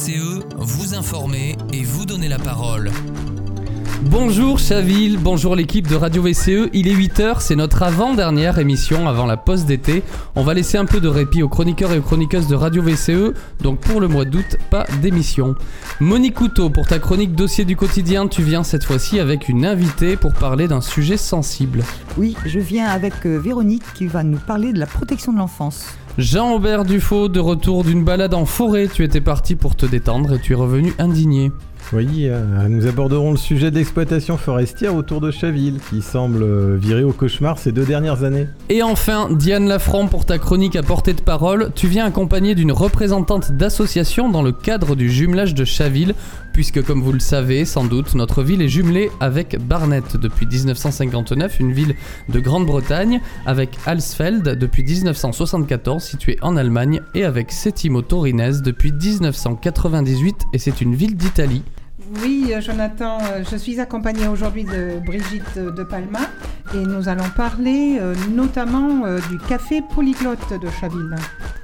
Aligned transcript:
VCE, 0.00 0.40
vous 0.56 0.94
informer 0.94 1.56
et 1.74 1.82
vous 1.82 2.06
donner 2.06 2.28
la 2.28 2.38
parole. 2.38 2.90
Bonjour 4.02 4.58
Chaville, 4.58 5.18
bonjour 5.18 5.54
l'équipe 5.54 5.86
de 5.86 5.94
Radio 5.94 6.22
VCE, 6.22 6.70
il 6.72 6.88
est 6.88 6.94
8h, 6.94 7.36
c'est 7.40 7.54
notre 7.54 7.82
avant-dernière 7.82 8.58
émission 8.58 9.08
avant 9.08 9.26
la 9.26 9.36
pause 9.36 9.66
d'été. 9.66 10.02
On 10.36 10.42
va 10.42 10.54
laisser 10.54 10.78
un 10.78 10.86
peu 10.86 11.00
de 11.00 11.08
répit 11.08 11.42
aux 11.42 11.50
chroniqueurs 11.50 11.92
et 11.92 11.98
aux 11.98 12.02
chroniqueuses 12.02 12.46
de 12.46 12.54
Radio 12.54 12.82
VCE, 12.82 13.34
donc 13.60 13.80
pour 13.80 14.00
le 14.00 14.08
mois 14.08 14.24
d'août, 14.24 14.56
pas 14.70 14.86
d'émission. 15.02 15.54
Monique 16.00 16.34
Couteau, 16.34 16.70
pour 16.70 16.86
ta 16.86 16.98
chronique 16.98 17.34
dossier 17.34 17.66
du 17.66 17.76
quotidien, 17.76 18.26
tu 18.26 18.42
viens 18.42 18.64
cette 18.64 18.84
fois-ci 18.84 19.20
avec 19.20 19.50
une 19.50 19.66
invitée 19.66 20.16
pour 20.16 20.32
parler 20.32 20.66
d'un 20.66 20.80
sujet 20.80 21.18
sensible. 21.18 21.84
Oui, 22.16 22.36
je 22.46 22.58
viens 22.58 22.86
avec 22.86 23.26
euh, 23.26 23.36
Véronique 23.36 23.84
qui 23.94 24.06
va 24.06 24.22
nous 24.22 24.38
parler 24.38 24.72
de 24.72 24.78
la 24.78 24.86
protection 24.86 25.34
de 25.34 25.38
l'enfance. 25.38 25.84
Jean-Aubert 26.18 26.84
Dufaux, 26.84 27.28
de 27.28 27.40
retour 27.40 27.84
d'une 27.84 28.04
balade 28.04 28.34
en 28.34 28.44
forêt, 28.44 28.88
tu 28.88 29.04
étais 29.04 29.20
parti 29.20 29.54
pour 29.54 29.76
te 29.76 29.86
détendre 29.86 30.34
et 30.34 30.40
tu 30.40 30.52
es 30.52 30.56
revenu 30.56 30.92
indigné. 30.98 31.52
Oui, 31.92 32.26
euh, 32.28 32.68
nous 32.68 32.86
aborderons 32.86 33.32
le 33.32 33.36
sujet 33.36 33.70
de 33.70 33.76
l'exploitation 33.76 34.36
forestière 34.36 34.94
autour 34.94 35.20
de 35.20 35.30
Chaville, 35.30 35.80
qui 35.88 36.02
semble 36.02 36.42
euh, 36.42 36.76
virer 36.80 37.02
au 37.02 37.12
cauchemar 37.12 37.58
ces 37.58 37.72
deux 37.72 37.84
dernières 37.84 38.22
années. 38.22 38.46
Et 38.68 38.82
enfin, 38.82 39.28
Diane 39.30 39.66
Lafranc, 39.66 40.06
pour 40.06 40.24
ta 40.24 40.38
chronique 40.38 40.76
à 40.76 40.82
portée 40.82 41.14
de 41.14 41.20
parole, 41.20 41.70
tu 41.74 41.88
viens 41.88 42.06
accompagné 42.06 42.54
d'une 42.54 42.70
représentante 42.70 43.52
d'association 43.52 44.28
dans 44.28 44.42
le 44.42 44.52
cadre 44.52 44.94
du 44.94 45.10
jumelage 45.10 45.54
de 45.54 45.64
Chaville, 45.64 46.14
puisque 46.52 46.82
comme 46.84 47.02
vous 47.02 47.12
le 47.12 47.20
savez 47.20 47.64
sans 47.64 47.84
doute, 47.84 48.14
notre 48.14 48.42
ville 48.42 48.62
est 48.62 48.68
jumelée 48.68 49.10
avec 49.20 49.56
Barnet 49.58 50.02
depuis 50.14 50.46
1959, 50.46 51.60
une 51.60 51.72
ville 51.72 51.94
de 52.28 52.40
Grande-Bretagne, 52.40 53.20
avec 53.46 53.78
Alsfeld 53.86 54.42
depuis 54.42 54.82
1974, 54.82 56.02
située 56.02 56.38
en 56.42 56.56
Allemagne, 56.56 57.00
et 57.14 57.24
avec 57.24 57.52
Settimo 57.52 58.02
Torinese 58.02 58.62
depuis 58.62 58.92
1998, 58.92 60.36
et 60.52 60.58
c'est 60.58 60.80
une 60.80 60.94
ville 60.94 61.16
d'Italie. 61.16 61.62
Oui, 62.22 62.50
euh, 62.52 62.60
Jonathan, 62.60 63.18
euh, 63.18 63.44
je 63.48 63.56
suis 63.56 63.78
accompagnée 63.78 64.26
aujourd'hui 64.26 64.64
de 64.64 64.98
Brigitte 65.04 65.56
de 65.56 65.84
Palma 65.84 66.20
et 66.74 66.86
nous 66.86 67.08
allons 67.08 67.28
parler 67.36 67.98
euh, 68.00 68.14
notamment 68.30 69.02
du 69.28 69.38
café 69.38 69.82
polyglotte 69.94 70.60
de 70.60 70.68
Chaville. 70.80 71.16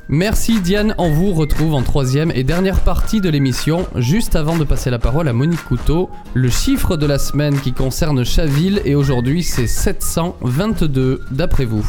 Merci 0.09 0.61
Diane, 0.61 0.95
on 0.99 1.11
vous 1.11 1.33
retrouve 1.33 1.75
en 1.75 1.83
troisième 1.83 2.31
et 2.33 2.45
dernière 2.45 2.81
partie 2.81 3.21
de 3.21 3.29
l'émission, 3.29 3.89
juste 3.97 4.37
avant 4.37 4.57
de 4.57 4.63
passer 4.63 4.89
la 4.89 5.01
parole 5.01 5.27
à 5.27 5.33
Monique 5.33 5.65
Couteau. 5.65 6.11
Le 6.35 6.49
chiffre 6.49 6.97
de 6.97 7.07
la 7.07 7.19
semaine 7.19 7.61
qui 7.61 7.73
concerne 7.73 8.25
Chaville 8.25 8.81
et 8.85 8.95
aujourd'hui 8.95 9.43
c'est 9.43 9.67
722 9.67 11.23
d'après 11.33 11.65
vous. 11.65 11.85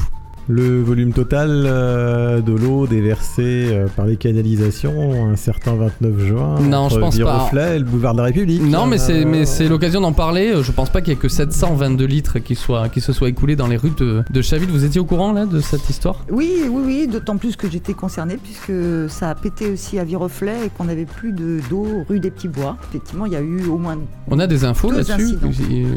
Le 0.49 0.81
volume 0.81 1.11
total 1.11 1.65
euh, 1.65 2.41
de 2.41 2.53
l'eau 2.53 2.87
déversée 2.87 3.67
euh, 3.71 3.87
par 3.87 4.05
les 4.05 4.15
canalisations 4.15 5.27
un 5.29 5.35
certain 5.35 5.75
29 5.75 6.19
juin 6.19 6.59
non, 6.61 6.87
je 6.89 6.99
pense 6.99 7.17
pas. 7.19 7.75
et 7.75 7.79
le 7.79 7.85
boulevard 7.85 8.13
de 8.13 8.19
la 8.19 8.25
République. 8.25 8.61
Non, 8.61 8.85
mais 8.85 8.97
c'est 8.97 9.25
mais 9.25 9.45
c'est 9.45 9.67
l'occasion 9.67 9.99
d'en 10.01 10.13
parler. 10.13 10.53
Je 10.61 10.71
pense 10.71 10.89
pas 10.89 11.01
qu'il 11.01 11.09
y 11.09 11.15
ait 11.15 11.19
que 11.19 11.27
722 11.27 12.05
litres 12.05 12.39
qui 12.39 12.55
soient 12.55 12.87
qui 12.89 13.01
se 13.01 13.11
soient 13.13 13.29
écoulés 13.29 13.55
dans 13.55 13.67
les 13.67 13.77
rues 13.77 13.93
de, 13.97 14.23
de 14.29 14.41
Chaville. 14.41 14.69
Vous 14.69 14.85
étiez 14.85 15.01
au 15.01 15.05
courant 15.05 15.33
là 15.33 15.45
de 15.45 15.59
cette 15.59 15.89
histoire? 15.89 16.23
Oui, 16.31 16.61
oui, 16.69 16.81
oui. 16.85 17.07
D'autant 17.07 17.37
plus 17.37 17.55
que 17.55 17.69
j'étais 17.69 17.93
concernée 17.93 18.37
puisque 18.37 18.73
ça 19.09 19.29
a 19.29 19.35
pété 19.35 19.69
aussi 19.69 19.99
à 19.99 20.03
Viroflay 20.03 20.65
et 20.65 20.69
qu'on 20.69 20.85
n'avait 20.85 21.05
plus 21.05 21.33
de 21.33 21.59
d'eau 21.69 21.85
rue 22.07 22.19
des 22.19 22.31
Petits 22.31 22.47
Bois. 22.47 22.77
Effectivement, 22.89 23.25
il 23.25 23.33
y 23.33 23.37
a 23.37 23.41
eu 23.41 23.65
au 23.65 23.77
moins. 23.77 23.97
On 24.29 24.39
a 24.39 24.47
des 24.47 24.63
infos 24.63 24.91
là-dessus? 24.91 25.35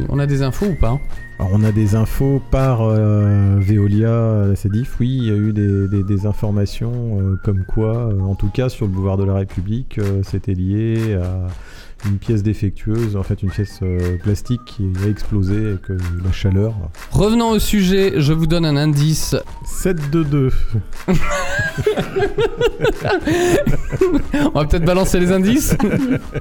On 0.08 0.18
a 0.18 0.26
des 0.26 0.42
infos 0.42 0.66
ou 0.66 0.74
pas? 0.80 0.98
Alors 1.40 1.52
on 1.54 1.64
a 1.64 1.72
des 1.72 1.94
infos 1.94 2.42
par 2.50 2.82
euh, 2.82 3.56
Veolia, 3.58 4.39
la 4.46 4.56
CEDIF, 4.56 4.96
oui, 5.00 5.16
il 5.18 5.24
y 5.24 5.30
a 5.30 5.34
eu 5.34 5.52
des, 5.52 6.26
informations 6.26 7.18
euh, 7.20 7.36
comme 7.42 7.64
quoi, 7.64 7.96
euh, 7.96 8.20
en 8.20 8.34
tout 8.34 8.48
cas 8.48 8.68
sur 8.68 8.86
le 8.86 8.92
boulevard 8.92 9.16
de 9.16 9.24
la 9.24 9.34
République, 9.34 9.98
c'était 10.22 10.54
lié 10.54 11.14
à 11.14 11.46
une 12.08 12.18
pièce 12.18 12.42
défectueuse, 12.42 13.16
en 13.16 13.22
fait 13.22 13.42
une 13.42 13.50
pièce 13.50 13.80
plastique 14.22 14.60
qui 14.64 14.90
a 15.04 15.08
explosé 15.08 15.56
avec 15.56 15.88
la 16.24 16.32
chaleur. 16.32 16.74
Revenons 17.10 17.50
au 17.50 17.58
sujet, 17.58 18.14
je 18.16 18.32
vous 18.32 18.46
donne 18.46 18.64
un 18.64 18.76
indice. 18.76 19.36
722. 19.66 20.50
On 24.54 24.58
va 24.58 24.64
peut-être 24.64 24.84
balancer 24.84 25.20
les 25.20 25.32
indices. 25.32 25.76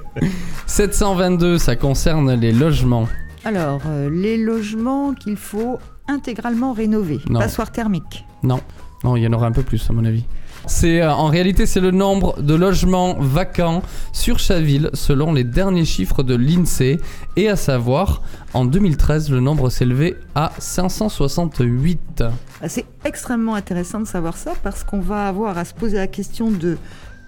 722, 0.67 1.57
ça 1.57 1.75
concerne 1.75 2.33
les 2.33 2.51
logements. 2.51 3.07
Alors, 3.45 3.81
euh, 3.87 4.09
les 4.09 4.37
logements 4.37 5.13
qu'il 5.13 5.37
faut 5.37 5.79
intégralement 6.07 6.73
rénover. 6.73 7.19
Non. 7.29 7.39
Passoire 7.39 7.71
thermique. 7.71 8.25
Non, 8.43 8.59
non, 9.03 9.15
il 9.15 9.23
y 9.23 9.27
en 9.27 9.33
aura 9.33 9.47
un 9.47 9.51
peu 9.51 9.63
plus 9.63 9.89
à 9.89 9.93
mon 9.93 10.05
avis. 10.05 10.25
C'est 10.65 11.01
euh, 11.01 11.11
en 11.11 11.27
réalité 11.27 11.65
c'est 11.65 11.79
le 11.79 11.91
nombre 11.91 12.41
de 12.41 12.53
logements 12.53 13.15
vacants 13.17 13.81
sur 14.11 14.39
Chaville 14.39 14.89
selon 14.93 15.33
les 15.33 15.43
derniers 15.43 15.85
chiffres 15.85 16.21
de 16.21 16.35
l'INSEE 16.35 16.99
et 17.37 17.49
à 17.49 17.55
savoir 17.55 18.21
en 18.53 18.65
2013 18.65 19.31
le 19.31 19.39
nombre 19.39 19.69
s'élevait 19.69 20.17
à 20.35 20.51
568. 20.57 22.23
C'est 22.67 22.85
extrêmement 23.05 23.55
intéressant 23.55 24.01
de 24.01 24.05
savoir 24.05 24.35
ça 24.35 24.53
parce 24.61 24.83
qu'on 24.83 24.99
va 24.99 25.27
avoir 25.27 25.57
à 25.57 25.63
se 25.63 25.73
poser 25.73 25.97
la 25.97 26.07
question 26.07 26.51
de 26.51 26.77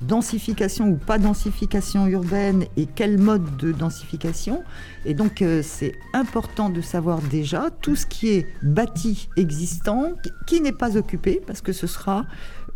densification 0.01 0.89
ou 0.89 0.95
pas 0.95 1.17
densification 1.17 2.07
urbaine 2.07 2.65
et 2.77 2.87
quel 2.87 3.17
mode 3.17 3.57
de 3.57 3.71
densification. 3.71 4.63
Et 5.05 5.13
donc 5.13 5.41
euh, 5.41 5.61
c'est 5.63 5.93
important 6.13 6.69
de 6.69 6.81
savoir 6.81 7.19
déjà 7.21 7.69
tout 7.81 7.95
ce 7.95 8.05
qui 8.05 8.29
est 8.29 8.47
bâti 8.63 9.29
existant, 9.37 10.13
qui 10.47 10.61
n'est 10.61 10.71
pas 10.71 10.97
occupé, 10.97 11.41
parce 11.45 11.61
que 11.61 11.71
ce 11.71 11.87
sera 11.87 12.25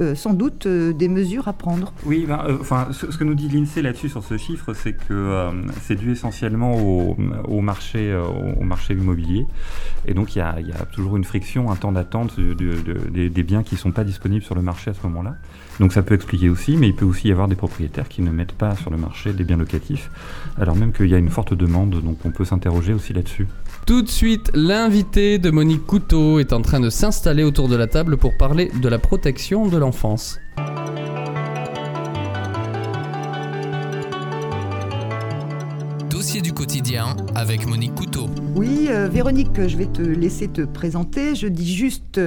euh, 0.02 0.14
sans 0.14 0.34
doute 0.34 0.66
euh, 0.66 0.94
des 0.94 1.08
mesures 1.08 1.48
à 1.48 1.54
prendre. 1.54 1.94
Oui, 2.06 2.26
ben, 2.28 2.46
enfin, 2.60 2.90
ce, 2.92 3.06
que 3.06 3.24
nous 3.24 3.36
dit 3.36 3.48
l'INSEE 3.48 3.82
là-dessus 3.82 4.10
sur 4.10 4.24
ce 4.24 4.38
chiffre, 4.38 4.74
c'est 4.74 4.94
que 4.94 5.50
c'est 5.82 5.96
dû 5.96 6.12
essentiellement 6.12 6.74
au, 6.76 7.62
marché, 7.62 8.16
au 8.60 8.64
marché 8.64 8.94
immobilier. 8.94 9.46
Et 10.06 10.14
donc 10.14 10.36
il 10.36 10.40
y, 10.40 10.42
a, 10.42 10.56
toujours 10.92 11.18
une 11.18 11.24
friction, 11.24 11.72
un 11.72 11.76
temps 11.76 11.92
d'attente 11.92 12.40
des, 12.40 13.30
des 13.30 13.44
biens 13.44 13.64
qui 13.64 13.76
ne 13.76 13.80
sont 13.80 13.92
pas 13.92 14.04
disponibles 14.04 14.44
sur 14.44 14.56
le 14.56 14.62
marché 14.62 14.92
à 14.92 14.94
ce 14.94 15.02
moment-là. 15.04 15.38
Donc 15.80 15.94
ça 15.94 16.04
peut 16.04 16.16
expliquer 16.16 16.50
aussi, 16.50 16.78
mais 16.78 16.88
il 16.88 16.96
peut 16.96 17.06
aussi 17.06 17.28
y 17.28 17.32
avoir 17.32 17.48
des 17.48 17.56
propriétaires 17.56 18.08
qui 18.08 18.22
ne 18.22 18.32
mettent 18.32 18.54
pas 18.54 18.76
sur 18.76 18.92
le 18.92 18.98
marché 18.98 19.34
des 19.34 19.44
biens 19.44 19.58
locatifs, 19.58 20.10
alors 20.58 20.76
même 20.76 20.94
qu'il 20.94 21.08
y 21.08 21.16
a 21.16 21.18
une 21.18 21.30
forte 21.30 21.54
demande, 21.54 22.02
donc 22.02 22.18
on 22.26 22.32
peut 22.32 22.46
s'interroger 22.46 22.94
aussi 22.94 23.14
là-dessus. 23.14 23.48
Tout 23.86 24.02
de 24.02 24.10
suite, 24.10 24.52
l'invité 24.54 25.38
de 25.38 25.52
Monique 25.52 25.86
Couteau 25.86 26.40
est 26.40 26.54
en 26.54 26.62
train 26.62 26.80
de 26.80 26.90
s'installer 26.90 27.44
autour 27.44 27.68
de 27.68 27.76
la 27.76 27.88
table 27.88 28.18
pour 28.18 28.38
parler 28.38 28.72
de 28.82 28.88
la 28.88 29.00
protection 29.00 29.68
de 29.68 29.78
l'enfance. 29.78 30.40
Dossier 36.26 36.42
du 36.42 36.54
quotidien 36.54 37.16
avec 37.36 37.68
Monique 37.68 37.94
Couteau. 37.94 38.26
Oui, 38.56 38.88
euh, 38.90 39.08
Véronique, 39.08 39.68
je 39.68 39.78
vais 39.78 39.86
te 39.86 40.02
laisser 40.02 40.48
te 40.48 40.62
présenter. 40.64 41.36
Je 41.36 41.46
dis 41.46 41.72
juste 41.72 42.20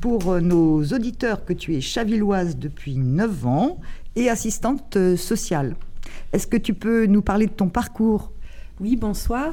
pour 0.00 0.40
nos 0.40 0.82
auditeurs 0.82 1.44
que 1.44 1.52
tu 1.52 1.76
es 1.76 1.82
chavilloise 1.82 2.56
depuis 2.56 2.96
9 2.96 3.46
ans 3.46 3.78
et 4.16 4.30
assistante 4.30 4.96
sociale. 5.16 5.76
Est-ce 6.32 6.46
que 6.46 6.56
tu 6.56 6.72
peux 6.72 7.04
nous 7.04 7.20
parler 7.20 7.44
de 7.44 7.52
ton 7.52 7.68
parcours? 7.68 8.32
Oui, 8.80 8.96
bonsoir. 8.96 9.52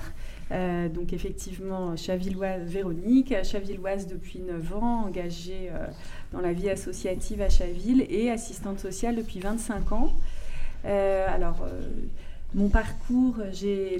Euh, 0.53 0.87
donc 0.87 1.11
effectivement, 1.11 1.97
chavilloise 1.97 2.69
Véronique, 2.69 3.35
chavilloise 3.43 4.07
depuis 4.07 4.39
9 4.39 4.75
ans, 4.77 5.07
engagée 5.07 5.71
euh, 5.73 5.87
dans 6.31 6.39
la 6.39 6.53
vie 6.53 6.69
associative 6.69 7.41
à 7.41 7.49
Chaville 7.49 8.05
et 8.09 8.31
assistante 8.31 8.79
sociale 8.79 9.17
depuis 9.17 9.41
25 9.41 9.91
ans. 9.91 10.13
Euh, 10.85 11.27
alors, 11.27 11.67
mon 12.55 12.69
parcours, 12.69 13.35
j'ai 13.51 13.99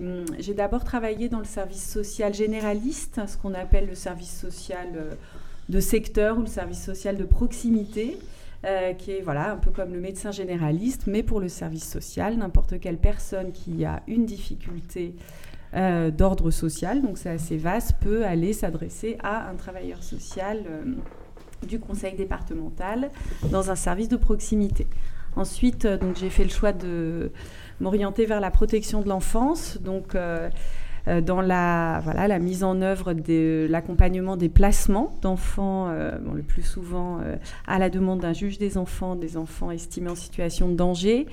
d'abord 0.56 0.84
travaillé 0.84 1.30
dans 1.30 1.40
le 1.40 1.46
service 1.46 1.88
social 1.88 2.34
généraliste, 2.34 3.22
ce 3.28 3.38
qu'on 3.38 3.54
appelle 3.54 3.88
le 3.88 3.96
service 3.96 4.36
social 4.40 4.88
de 5.70 5.80
secteur 5.80 6.38
ou 6.38 6.42
le 6.42 6.48
service 6.48 6.84
social 6.84 7.18
de 7.18 7.26
proximité. 7.26 8.18
Euh, 8.66 8.92
qui 8.92 9.12
est 9.12 9.22
voilà, 9.22 9.54
un 9.54 9.56
peu 9.56 9.72
comme 9.72 9.94
le 9.94 10.01
médecin 10.01 10.31
généraliste, 10.31 11.04
mais 11.07 11.24
pour 11.24 11.40
le 11.40 11.48
service 11.48 11.90
social, 11.90 12.36
n'importe 12.36 12.78
quelle 12.81 12.98
personne 12.98 13.54
qui 13.54 13.86
a 13.86 14.04
une 14.06 14.25
difficulté 14.25 15.16
euh, 15.75 16.12
d'ordre 16.12 16.52
social, 16.52 17.02
donc 17.02 17.18
c'est 17.18 17.30
assez 17.30 17.56
vaste, 17.56 17.94
peut 18.02 18.25
aller 18.25 18.52
s'adresser 18.52 19.16
à 19.24 19.50
un 19.50 19.56
travailleur 19.56 20.04
social 20.04 20.62
euh, 20.68 20.94
du 21.66 21.80
conseil 21.80 22.18
départemental 22.18 23.12
dans 23.50 23.72
un 23.72 23.75
service 23.75 24.10
de 24.10 24.18
proximité. 24.18 24.88
Ensuite, 25.38 25.88
j'ai 26.19 26.30
fait 26.30 26.44
le 26.44 26.50
choix 26.50 26.74
de 26.74 27.31
m'orienter 27.80 28.26
vers 28.26 28.40
la 28.40 28.52
protection 28.52 29.02
de 29.02 29.10
l'enfance, 29.10 29.78
donc 29.81 30.16
euh, 31.10 31.22
dans 31.22 31.42
la, 31.42 32.40
mise 32.40 32.64
en 32.64 32.81
œuvre 32.81 33.14
de 33.14 33.68
l'accompagnement 33.70 34.38
des 34.38 34.50
placements 34.50 35.16
d'enfants, 35.22 35.88
euh, 35.90 36.18
le 36.34 36.44
plus 36.44 36.62
souvent 36.62 37.20
euh, 37.20 37.36
à 37.68 37.80
la 37.80 37.90
demande 37.90 38.20
d'un 38.20 38.34
juge 38.34 38.58
des 38.58 38.78
enfants, 38.78 39.16
des 39.16 39.38
enfants 39.38 39.72
estimés 39.72 40.12
en 40.12 40.16
situation 40.16 40.70
de 40.70 40.76
danger, 40.76 41.26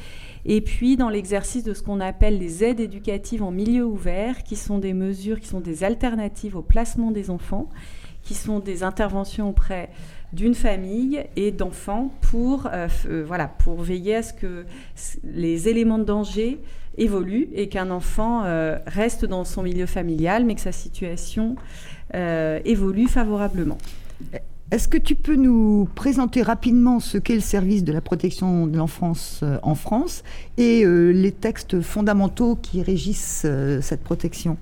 et 0.44 0.60
puis 0.60 0.96
dans 0.96 1.08
l'exercice 1.08 1.64
de 1.64 1.74
ce 1.74 1.82
qu'on 1.82 2.00
appelle 2.00 2.38
les 2.38 2.64
aides 2.64 2.80
éducatives 2.80 3.42
en 3.42 3.50
milieu 3.50 3.84
ouvert, 3.84 4.44
qui 4.44 4.56
sont 4.56 4.78
des 4.78 4.94
mesures 4.94 5.40
qui 5.40 5.48
sont 5.48 5.60
des 5.60 5.84
alternatives 5.84 6.56
au 6.56 6.62
placement 6.62 7.10
des 7.10 7.30
enfants, 7.30 7.68
qui 8.26 8.34
sont 8.34 8.58
des 8.58 8.82
interventions 8.82 9.48
auprès 9.50 9.90
d'une 10.32 10.54
famille 10.54 11.24
et 11.36 11.52
d'enfants 11.52 12.12
pour, 12.20 12.68
voilà, 13.24 13.46
pour 13.46 13.80
veiller 13.80 14.16
à 14.16 14.22
ce 14.22 14.32
que 14.32 14.66
les 15.22 15.68
éléments 15.68 15.98
de 15.98 16.04
danger 16.04 16.60
évoluent 16.98 17.48
et 17.54 17.68
qu'un 17.68 17.90
enfant 17.90 18.42
reste 18.86 19.24
dans 19.24 19.44
son 19.44 19.62
milieu 19.62 19.86
familial, 19.86 20.44
mais 20.44 20.56
que 20.56 20.60
sa 20.60 20.72
situation 20.72 21.54
évolue 22.12 23.06
favorablement. 23.06 23.78
Est-ce 24.72 24.88
que 24.88 24.98
tu 24.98 25.14
peux 25.14 25.36
nous 25.36 25.88
présenter 25.94 26.42
rapidement 26.42 26.98
ce 26.98 27.18
qu'est 27.18 27.36
le 27.36 27.40
service 27.40 27.84
de 27.84 27.92
la 27.92 28.00
protection 28.00 28.66
de 28.66 28.76
l'enfance 28.76 29.40
euh, 29.44 29.58
en 29.62 29.76
France 29.76 30.24
et 30.56 30.84
euh, 30.84 31.12
les 31.12 31.30
textes 31.30 31.80
fondamentaux 31.80 32.56
qui 32.56 32.82
régissent 32.82 33.44
euh, 33.44 33.80
cette 33.80 34.02
protection? 34.02 34.56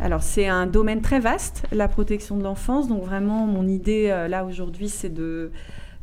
Alors 0.00 0.22
c'est 0.22 0.48
un 0.48 0.66
domaine 0.66 1.00
très 1.00 1.20
vaste, 1.20 1.64
la 1.72 1.88
protection 1.88 2.36
de 2.36 2.42
l'enfance. 2.42 2.88
Donc 2.88 3.02
vraiment, 3.02 3.46
mon 3.46 3.66
idée 3.68 4.08
là 4.28 4.44
aujourd'hui, 4.44 4.88
c'est 4.88 5.12
de, 5.12 5.50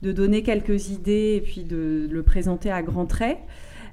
donner 0.02 0.44
quelques 0.44 0.90
idées 0.90 1.36
et 1.38 1.42
puis 1.42 1.64
de 1.64 2.08
le 2.10 2.24
présenter 2.24 2.72
à 2.72 2.82
grands 2.82 3.06
traits. 3.06 3.40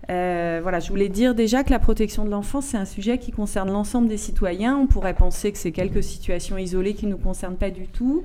voilà, 0.08 0.78
je 0.80 0.88
voulais 0.90 1.08
dire 1.08 1.34
déjà 1.34 1.64
que 1.64 1.70
la 1.70 1.78
protection 1.78 2.24
de 2.24 2.30
l'enfance, 2.30 2.66
c'est 2.66 2.76
un 2.76 2.84
sujet 2.84 3.18
qui 3.18 3.32
concerne 3.32 3.70
l'ensemble 3.70 4.08
des 4.08 4.18
citoyens. 4.18 4.76
On 4.76 4.86
pourrait 4.86 5.14
penser 5.14 5.52
que 5.52 5.58
c'est 5.58 5.72
quelques 5.72 6.02
situations 6.02 6.58
isolées 6.58 6.94
qui 6.94 7.06
ne 7.06 7.12
nous 7.12 7.18
concernent 7.18 7.56
pas 7.56 7.70
du 7.70 7.86
tout. 7.88 8.22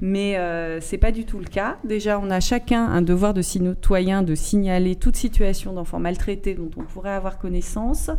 Mais 0.00 0.36
euh, 0.36 0.80
ce 0.80 0.92
n'est 0.92 0.98
pas 0.98 1.10
du 1.10 1.24
tout 1.24 1.38
le 1.38 1.44
cas. 1.44 1.76
Déjà, 1.84 2.20
on 2.20 2.30
a 2.30 2.40
chacun 2.40 2.84
un 2.84 3.02
devoir 3.02 3.34
de 3.34 3.42
citoyen 3.42 4.22
de 4.22 4.34
signaler 4.34 4.94
toute 4.94 5.16
situation 5.16 5.72
d'enfant 5.72 5.98
maltraité 5.98 6.54
dont 6.54 6.70
on 6.76 6.82
pourrait 6.82 7.10
avoir 7.10 7.38
connaissance. 7.38 8.10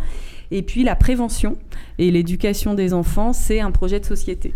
Et 0.52 0.62
puis 0.62 0.84
la 0.84 0.96
prévention 0.96 1.58
et 1.98 2.12
l'éducation 2.12 2.74
des 2.74 2.94
enfants, 2.94 3.32
c'est 3.32 3.62
un 3.62 3.72
projet 3.72 4.00
de 4.00 4.06
société. 4.06 4.54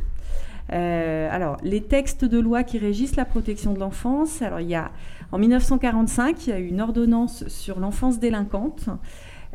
Euh, 0.72 1.28
alors, 1.32 1.58
les 1.64 1.82
textes 1.82 2.26
de 2.26 2.40
loi 2.40 2.64
qui 2.64 2.78
régissent 2.78 3.16
la 3.16 3.26
protection 3.26 3.74
de 3.74 3.80
l'enfance, 3.80 4.42
alors 4.42 4.60
il 4.60 4.70
y 4.70 4.76
a 4.76 4.92
en 5.32 5.40
1945, 5.40 6.46
il 6.46 6.50
y 6.52 6.54
a 6.54 6.60
eu 6.60 6.68
une 6.68 6.80
ordonnance 6.82 7.48
sur 7.48 7.80
l'enfance 7.80 8.20
délinquante 8.20 8.90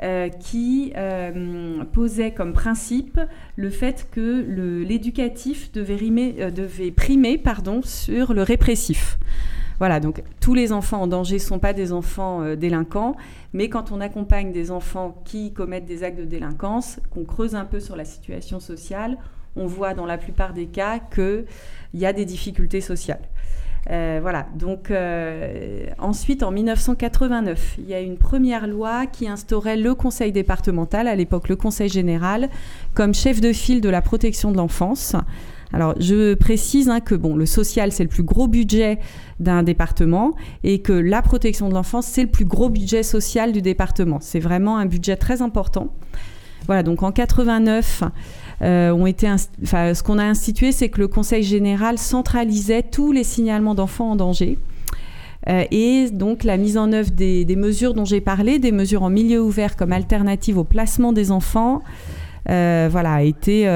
euh, 0.02 0.28
qui 0.28 0.92
euh, 0.96 1.82
posait 1.92 2.30
comme 2.30 2.52
principe 2.52 3.20
le 3.56 3.68
fait 3.68 4.06
que 4.12 4.44
l'éducatif 4.86 5.72
devait, 5.72 5.98
euh, 6.38 6.50
devait, 6.52 6.92
primer 6.92 7.36
pardon, 7.36 7.80
sur 7.82 8.32
le 8.32 8.42
répressif. 8.42 9.18
Voilà, 9.80 9.98
donc 9.98 10.22
tous 10.40 10.54
les 10.54 10.72
enfants 10.72 11.02
en 11.02 11.06
danger 11.08 11.34
ne 11.36 11.40
sont 11.40 11.58
pas 11.58 11.72
des 11.72 11.92
enfants 11.92 12.54
délinquants, 12.54 13.16
mais 13.52 13.68
quand 13.68 13.92
on 13.92 14.00
accompagne 14.00 14.52
des 14.52 14.70
enfants 14.70 15.20
qui 15.24 15.52
commettent 15.52 15.86
des 15.86 16.04
actes 16.04 16.18
de 16.18 16.24
délinquance, 16.24 17.00
qu'on 17.10 17.24
creuse 17.24 17.54
un 17.54 17.64
peu 17.64 17.80
sur 17.80 17.96
la 17.96 18.04
situation 18.04 18.60
sociale, 18.60 19.18
on 19.56 19.66
voit 19.66 19.94
dans 19.94 20.06
la 20.06 20.18
plupart 20.18 20.52
des 20.52 20.66
cas 20.66 20.98
qu'il 20.98 21.44
y 21.94 22.06
a 22.06 22.12
des 22.12 22.24
difficultés 22.24 22.80
sociales. 22.80 23.22
Euh, 23.90 24.18
voilà. 24.20 24.46
Donc 24.54 24.90
euh, 24.90 25.86
ensuite, 25.98 26.42
en 26.42 26.50
1989, 26.50 27.76
il 27.78 27.88
y 27.88 27.94
a 27.94 28.00
une 28.00 28.16
première 28.16 28.66
loi 28.66 29.06
qui 29.06 29.28
instaurait 29.28 29.76
le 29.76 29.94
Conseil 29.94 30.32
départemental, 30.32 31.08
à 31.08 31.14
l'époque 31.14 31.48
le 31.48 31.56
Conseil 31.56 31.88
général, 31.88 32.50
comme 32.94 33.14
chef 33.14 33.40
de 33.40 33.52
file 33.52 33.80
de 33.80 33.88
la 33.88 34.02
protection 34.02 34.52
de 34.52 34.56
l'enfance. 34.56 35.16
Alors, 35.72 35.94
je 36.00 36.34
précise 36.34 36.88
hein, 36.88 37.00
que 37.00 37.14
bon, 37.14 37.36
le 37.36 37.44
social, 37.44 37.92
c'est 37.92 38.02
le 38.02 38.08
plus 38.08 38.22
gros 38.22 38.48
budget 38.48 38.98
d'un 39.38 39.62
département 39.62 40.34
et 40.64 40.80
que 40.80 40.94
la 40.94 41.20
protection 41.20 41.68
de 41.68 41.74
l'enfance, 41.74 42.06
c'est 42.06 42.22
le 42.22 42.30
plus 42.30 42.46
gros 42.46 42.70
budget 42.70 43.02
social 43.02 43.52
du 43.52 43.60
département. 43.60 44.18
C'est 44.20 44.40
vraiment 44.40 44.78
un 44.78 44.86
budget 44.86 45.16
très 45.16 45.42
important. 45.42 45.92
Voilà, 46.66 46.82
donc 46.82 47.02
en 47.02 47.12
89, 47.12 48.02
euh, 48.60 48.90
ont 48.90 49.06
été 49.06 49.28
ce 49.62 50.02
qu'on 50.02 50.18
a 50.18 50.24
institué, 50.24 50.72
c'est 50.72 50.88
que 50.88 50.98
le 50.98 51.08
Conseil 51.08 51.44
général 51.44 51.96
centralisait 51.96 52.82
tous 52.82 53.12
les 53.12 53.22
signalements 53.22 53.74
d'enfants 53.74 54.12
en 54.12 54.16
danger. 54.16 54.58
Euh, 55.48 55.64
et 55.70 56.10
donc 56.10 56.42
la 56.42 56.56
mise 56.56 56.76
en 56.76 56.92
œuvre 56.92 57.10
des, 57.12 57.46
mesures 57.56 57.94
dont 57.94 58.04
j'ai 58.04 58.20
parlé, 58.20 58.58
des 58.58 58.72
mesures 58.72 59.04
en 59.04 59.10
milieu 59.10 59.40
ouvert 59.40 59.76
comme 59.76 59.92
alternative 59.92 60.58
au 60.58 60.64
placement 60.64 61.12
des 61.12 61.30
enfants, 61.30 61.82
euh, 62.50 62.88
voilà, 62.90 63.14
a 63.14 63.22
été 63.22 63.68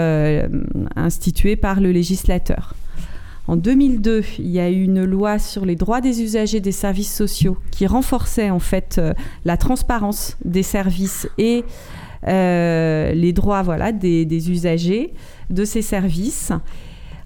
instituée 0.96 1.56
par 1.56 1.80
le 1.80 1.92
législateur. 1.92 2.74
En 3.48 3.56
2002, 3.56 4.22
il 4.38 4.48
y 4.48 4.60
a 4.60 4.70
eu 4.70 4.82
une 4.82 5.04
loi 5.04 5.38
sur 5.38 5.64
les 5.64 5.76
droits 5.76 6.00
des 6.00 6.22
usagers 6.22 6.60
des 6.60 6.72
services 6.72 7.12
sociaux 7.14 7.56
qui 7.70 7.86
renforçait 7.86 8.50
en 8.50 8.60
fait 8.60 9.00
la 9.44 9.56
transparence 9.56 10.36
des 10.44 10.62
services 10.62 11.28
et 11.38 11.64
les 12.26 13.32
droits 13.32 13.62
voilà, 13.62 13.92
des, 13.92 14.50
usagers 14.50 15.12
de 15.50 15.64
ces 15.64 15.82
services. 15.82 16.52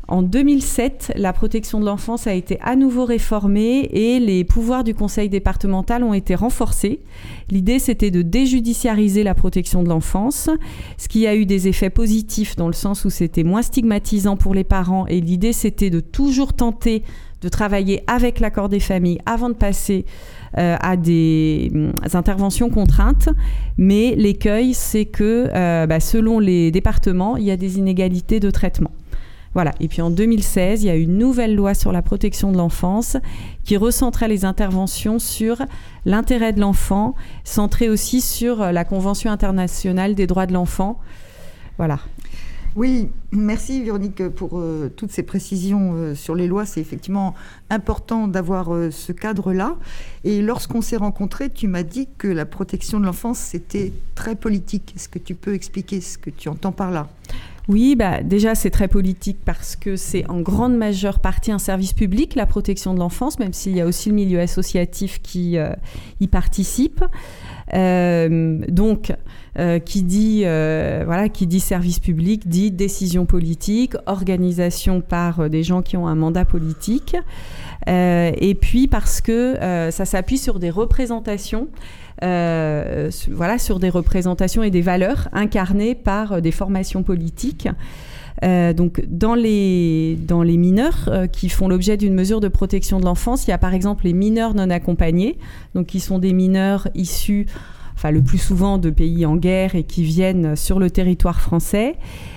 En 0.09 0.23
2007, 0.23 1.15
la 1.17 1.33
protection 1.33 1.81
de 1.81 1.85
l'enfance 1.85 2.29
a 2.29 2.33
été 2.33 2.61
à 2.61 2.77
nouveau 2.77 3.05
réformée 3.05 3.89
et 3.93 4.21
les 4.21 4.45
pouvoirs 4.45 4.85
du 4.85 4.95
conseil 4.95 5.29
départemental 5.29 6.05
ont 6.05 6.15
été 6.15 6.37
renforcés. 6.37 7.01
L'idée, 7.51 7.81
c'était 7.81 8.13
de 8.13 8.23
déjudiciariser 8.23 9.25
la 9.25 9.35
protection 9.35 9.83
de 9.83 9.89
l'enfance, 9.89 10.49
ce 10.97 11.09
qui 11.09 11.27
a 11.27 11.35
eu 11.35 11.45
des 11.45 11.67
effets 11.67 11.91
positifs 11.91 12.55
dans 12.55 12.69
le 12.69 12.73
sens 12.73 13.05
où 13.05 13.11
c'était 13.11 13.43
moins 13.43 13.63
stigmatisant 13.63 14.37
pour 14.37 14.55
les 14.55 14.63
parents 14.63 15.09
et 15.09 15.21
l'idée, 15.21 15.53
c'était 15.53 15.91
de 15.91 15.99
toujours 15.99 16.53
tenter 16.53 17.03
de 17.43 17.49
travailler 17.49 18.03
avec 18.07 18.41
l'accord 18.41 18.69
des 18.69 18.81
familles 18.81 19.19
avant 19.27 19.49
de 19.49 19.55
passer 19.55 20.05
euh, 20.59 20.77
à 20.81 20.97
des 20.97 21.71
mm, 21.73 21.91
interventions 22.15 22.71
contraintes. 22.71 23.29
Mais 23.79 24.15
l'écueil, 24.17 24.75
c'est 24.75 25.05
que 25.05 25.51
euh, 25.55 25.87
bah, 25.87 26.01
selon 26.01 26.39
les 26.39 26.71
départements, 26.71 27.37
il 27.37 27.45
y 27.45 27.51
a 27.51 27.57
des 27.57 27.79
inégalités 27.79 28.41
de 28.41 28.51
traitement. 28.51 28.91
Voilà. 29.55 29.73
Et 29.81 29.89
puis 29.89 30.03
en 30.03 30.11
2016, 30.11 30.83
il 30.83 30.87
y 30.87 30.91
a 30.91 30.97
une 30.97 31.17
nouvelle 31.17 31.55
loi 31.55 31.73
sur 31.73 31.91
la 31.91 32.03
protection 32.03 32.53
de 32.53 32.59
l'enfance 32.59 33.17
qui 33.65 33.77
recentrait 33.77 34.29
les 34.29 34.45
interventions 34.45 35.19
sur 35.19 35.63
l'intérêt 36.05 36.53
de 36.53 36.61
l'enfant, 36.61 37.15
centrée 37.43 37.89
aussi 37.89 38.21
sur 38.21 38.59
la 38.71 38.85
Convention 38.85 39.31
internationale 39.31 40.15
des 40.15 40.27
droits 40.27 40.47
de 40.47 40.53
l'enfant. 40.53 40.99
Voilà. 41.79 42.01
Oui, 42.77 43.09
merci 43.33 43.83
Véronique 43.83 44.29
pour 44.29 44.59
euh, 44.59 44.93
toutes 44.95 45.11
ces 45.11 45.23
précisions 45.23 45.95
euh, 45.95 46.15
sur 46.15 46.35
les 46.35 46.47
lois. 46.47 46.67
C'est 46.67 46.83
effectivement 46.83 47.35
important 47.71 48.29
d'avoir 48.29 48.75
euh, 48.75 48.91
ce 48.91 49.13
cadre-là. 49.13 49.77
Et 50.25 50.43
lorsqu'on 50.43 50.83
s'est 50.83 50.99
rencontrés, 50.99 51.49
tu 51.49 51.69
m'as 51.69 51.85
dit 51.85 52.07
que 52.19 52.29
la 52.29 52.45
protection 52.45 53.01
de 53.01 53.07
l'enfance, 53.07 53.39
c'était 53.39 53.95
très 54.15 54.37
politique. 54.37 54.93
Est-ce 54.95 55.09
que 55.09 55.19
tu 55.19 55.35
peux 55.35 55.55
expliquer 55.55 56.03
ce 56.03 56.19
que 56.19 56.29
tu 56.29 56.51
entends 56.51 56.73
par 56.73 56.91
là? 56.91 57.09
Oui, 57.67 57.97
bah, 57.97 58.23
déjà 58.23 58.55
c'est 58.55 58.71
très 58.71 58.89
politique 58.89 59.39
parce 59.43 59.75
que 59.75 59.97
c'est 59.97 60.29
en 60.29 60.41
grande 60.41 60.77
majeure 60.77 61.19
partie 61.19 61.53
un 61.53 61.59
service 61.59 61.95
public, 61.95 62.35
la 62.35 62.47
protection 62.47 62.93
de 62.93 62.99
l'enfance, 62.99 63.39
même 63.39 63.55
s'il 63.55 63.75
y 63.75 63.81
a 63.81 63.87
aussi 63.87 64.11
le 64.11 64.15
milieu 64.15 64.39
associatif 64.39 65.21
qui 65.23 65.57
y 66.21 66.27
participe. 66.29 67.03
Donc, 67.73 69.13
euh, 69.59 69.79
qui, 69.79 70.03
dit, 70.03 70.43
euh, 70.45 71.05
voilà, 71.07 71.31
qui 71.31 71.47
dit 71.47 71.61
service 71.61 71.99
public, 71.99 72.47
dit 72.47 72.71
décision 72.71 73.25
politique, 73.25 73.95
organisation 74.05 75.01
par 75.01 75.41
euh, 75.41 75.49
des 75.49 75.63
gens 75.63 75.81
qui 75.81 75.97
ont 75.97 76.07
un 76.07 76.15
mandat 76.15 76.45
politique. 76.45 77.17
et 77.87 78.57
puis 78.61 78.87
parce 78.87 79.21
que 79.23 79.55
ça 79.91 80.05
s'appuie 80.05 80.39
sur 80.39 80.59
des 80.59 80.71
représentations. 80.71 81.69
voilà, 82.21 83.59
sur 83.59 83.79
des 83.79 83.89
représentations 83.89 84.63
et 84.63 84.71
des 84.71 84.83
valeurs 84.83 85.29
incarnées 85.33 85.95
par 85.95 86.43
des 86.43 86.53
formations 86.53 87.03
politiques. 87.03 87.69
Donc, 88.43 89.05
dans 89.09 89.35
les, 89.35 90.17
dans 90.17 90.43
les 90.43 90.57
mineurs 90.57 91.11
qui 91.33 91.49
font 91.49 91.69
l'objet 91.69 91.97
d'une 91.97 92.15
mesure 92.15 92.41
de 92.41 92.49
protection 92.49 93.01
de 93.01 93.05
l'enfance, 93.05 93.47
il 93.47 93.51
y 93.51 93.53
a 93.53 93.59
par 93.59 93.75
exemple 93.75 94.05
les 94.05 94.13
mineurs 94.13 94.55
non 94.55 94.71
accompagnés, 94.71 95.39
donc 95.75 95.87
qui 95.87 96.01
sont 96.01 96.19
des 96.19 96.33
mineurs 96.33 96.89
issus 96.95 97.47
enfin 97.97 98.11
le 98.11 98.23
plus 98.23 98.39
souvent 98.39 98.79
de 98.79 98.91
pays 98.91 99.27
en 99.27 99.37
guerre 99.37 99.75
et 99.75 99.85
qui 99.85 100.03
viennent 100.03 100.55
sur 100.55 100.79
le 100.79 100.91
territoire 100.91 101.41
français. 101.41 101.97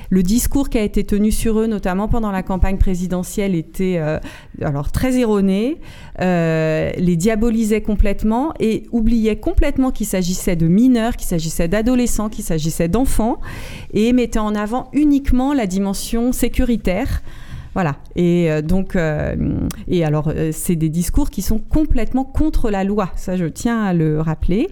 Le 0.10 0.24
discours 0.24 0.70
qui 0.70 0.80
a 0.80 0.82
été 0.82 1.04
tenu 1.04 1.32
sur 1.32 1.60
eux, 1.60 1.68
notamment 1.68 2.08
pendant 2.08 2.32
la 2.32 2.42
campagne 2.42 2.78
présidentielle, 2.78 3.54
était 3.54 3.98
euh, 4.00 4.18
alors 4.62 4.92
très 4.92 5.20
erroné, 5.20 5.78
euh, 6.20 6.92
les 6.98 7.16
diabolisait 7.16 7.82
complètement 7.82 8.54
et 8.60 8.84
oubliait 8.92 9.36
complètement 9.36 9.92
qu'il 9.92 10.08
s'agissait 10.08 10.56
de 10.56 10.68
mineurs, 10.68 11.16
qu'il 11.16 11.28
s'agissait 11.28 11.68
d'adolescents, 11.68 12.30
qu'il 12.30 12.44
s'agissait 12.44 12.88
d'enfants, 12.88 13.40
et 13.94 14.12
mettait 14.14 14.40
en 14.40 14.56
avant 14.56 14.90
uniquement 14.94 15.54
la 15.54 15.68
dimension 15.68 16.32
sécuritaire. 16.32 17.22
Voilà. 17.76 17.98
Et 18.16 18.50
euh, 18.50 18.64
donc, 18.64 18.98
et 19.88 20.04
alors, 20.04 20.34
c'est 20.52 20.76
des 20.76 20.90
discours 20.90 21.30
qui 21.30 21.44
sont 21.44 21.60
complètement 21.60 22.24
contre 22.24 22.72
la 22.72 22.84
loi. 22.84 23.12
Ça, 23.16 23.38
je 23.38 23.46
tiens 23.46 23.84
à 23.84 23.94
le 23.94 24.22
rappeler. 24.22 24.70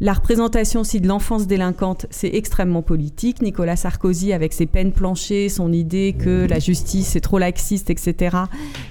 La 0.00 0.12
représentation 0.12 0.82
aussi 0.82 1.00
de 1.00 1.08
l'enfance 1.08 1.46
délinquante, 1.46 2.06
c'est 2.10 2.32
extrêmement 2.32 2.82
politique. 2.82 3.42
Nicolas 3.42 3.74
Sarkozy, 3.74 4.32
avec 4.32 4.52
ses 4.52 4.66
peines 4.66 4.92
planchées, 4.92 5.48
son 5.48 5.72
idée 5.72 6.14
que 6.16 6.46
la 6.48 6.60
justice 6.60 7.16
est 7.16 7.20
trop 7.20 7.38
laxiste, 7.38 7.90
etc. 7.90 8.36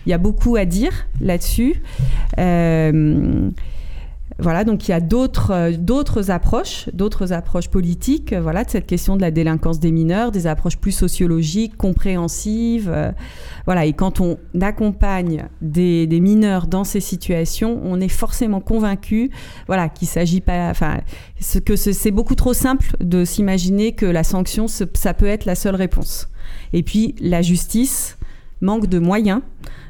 Il 0.06 0.10
y 0.10 0.14
a 0.14 0.18
beaucoup 0.18 0.58
à 0.58 0.66
dire 0.66 1.08
là-dessus. 1.22 1.82
Euh, 2.40 3.50
Voilà, 4.40 4.64
donc 4.64 4.88
il 4.88 4.92
y 4.92 4.94
a 4.94 5.00
d'autres 5.00 5.52
euh, 5.52 5.72
d'autres 5.78 6.30
approches, 6.30 6.90
d'autres 6.94 7.34
approches 7.34 7.70
politiques, 7.70 8.34
euh, 8.34 8.42
voilà, 8.42 8.64
de 8.64 8.70
cette 8.70 8.86
question 8.86 9.16
de 9.16 9.22
la 9.22 9.32
délinquance 9.32 9.80
des 9.80 9.92
mineurs, 9.92 10.32
des 10.32 10.46
approches 10.46 10.78
plus 10.78 10.92
sociologiques, 10.92 11.76
compréhensives, 11.76 12.92
euh, 12.94 13.12
voilà. 13.66 13.86
Et 13.86 13.94
quand 13.94 14.22
on 14.22 14.38
accompagne 14.62 15.46
des, 15.62 16.06
des, 16.06 16.20
mineurs 16.20 16.68
dans 16.68 16.84
ces 16.84 17.00
situations, 17.00 17.82
on 17.84 18.00
est 18.00 18.10
forcément 18.10 18.62
convaincu, 18.62 19.32
voilà, 19.66 19.90
qu'il 19.90 20.08
s'agit 20.08 20.42
pas, 20.42 20.70
enfin, 20.70 21.00
que 21.66 21.76
c'est 21.76 22.12
beaucoup 22.12 22.36
trop 22.36 22.54
simple 22.54 22.96
de 23.00 23.26
s'imaginer 23.26 23.94
que 23.94 24.06
la 24.06 24.24
sanction, 24.24 24.68
ça 24.68 25.14
peut 25.16 25.26
être 25.26 25.46
la 25.46 25.56
seule 25.56 25.76
réponse. 25.76 26.30
Et 26.74 26.84
puis 26.84 27.16
la 27.20 27.42
justice 27.42 28.18
manque 28.62 28.88
de 28.88 29.00
moyens. 29.00 29.42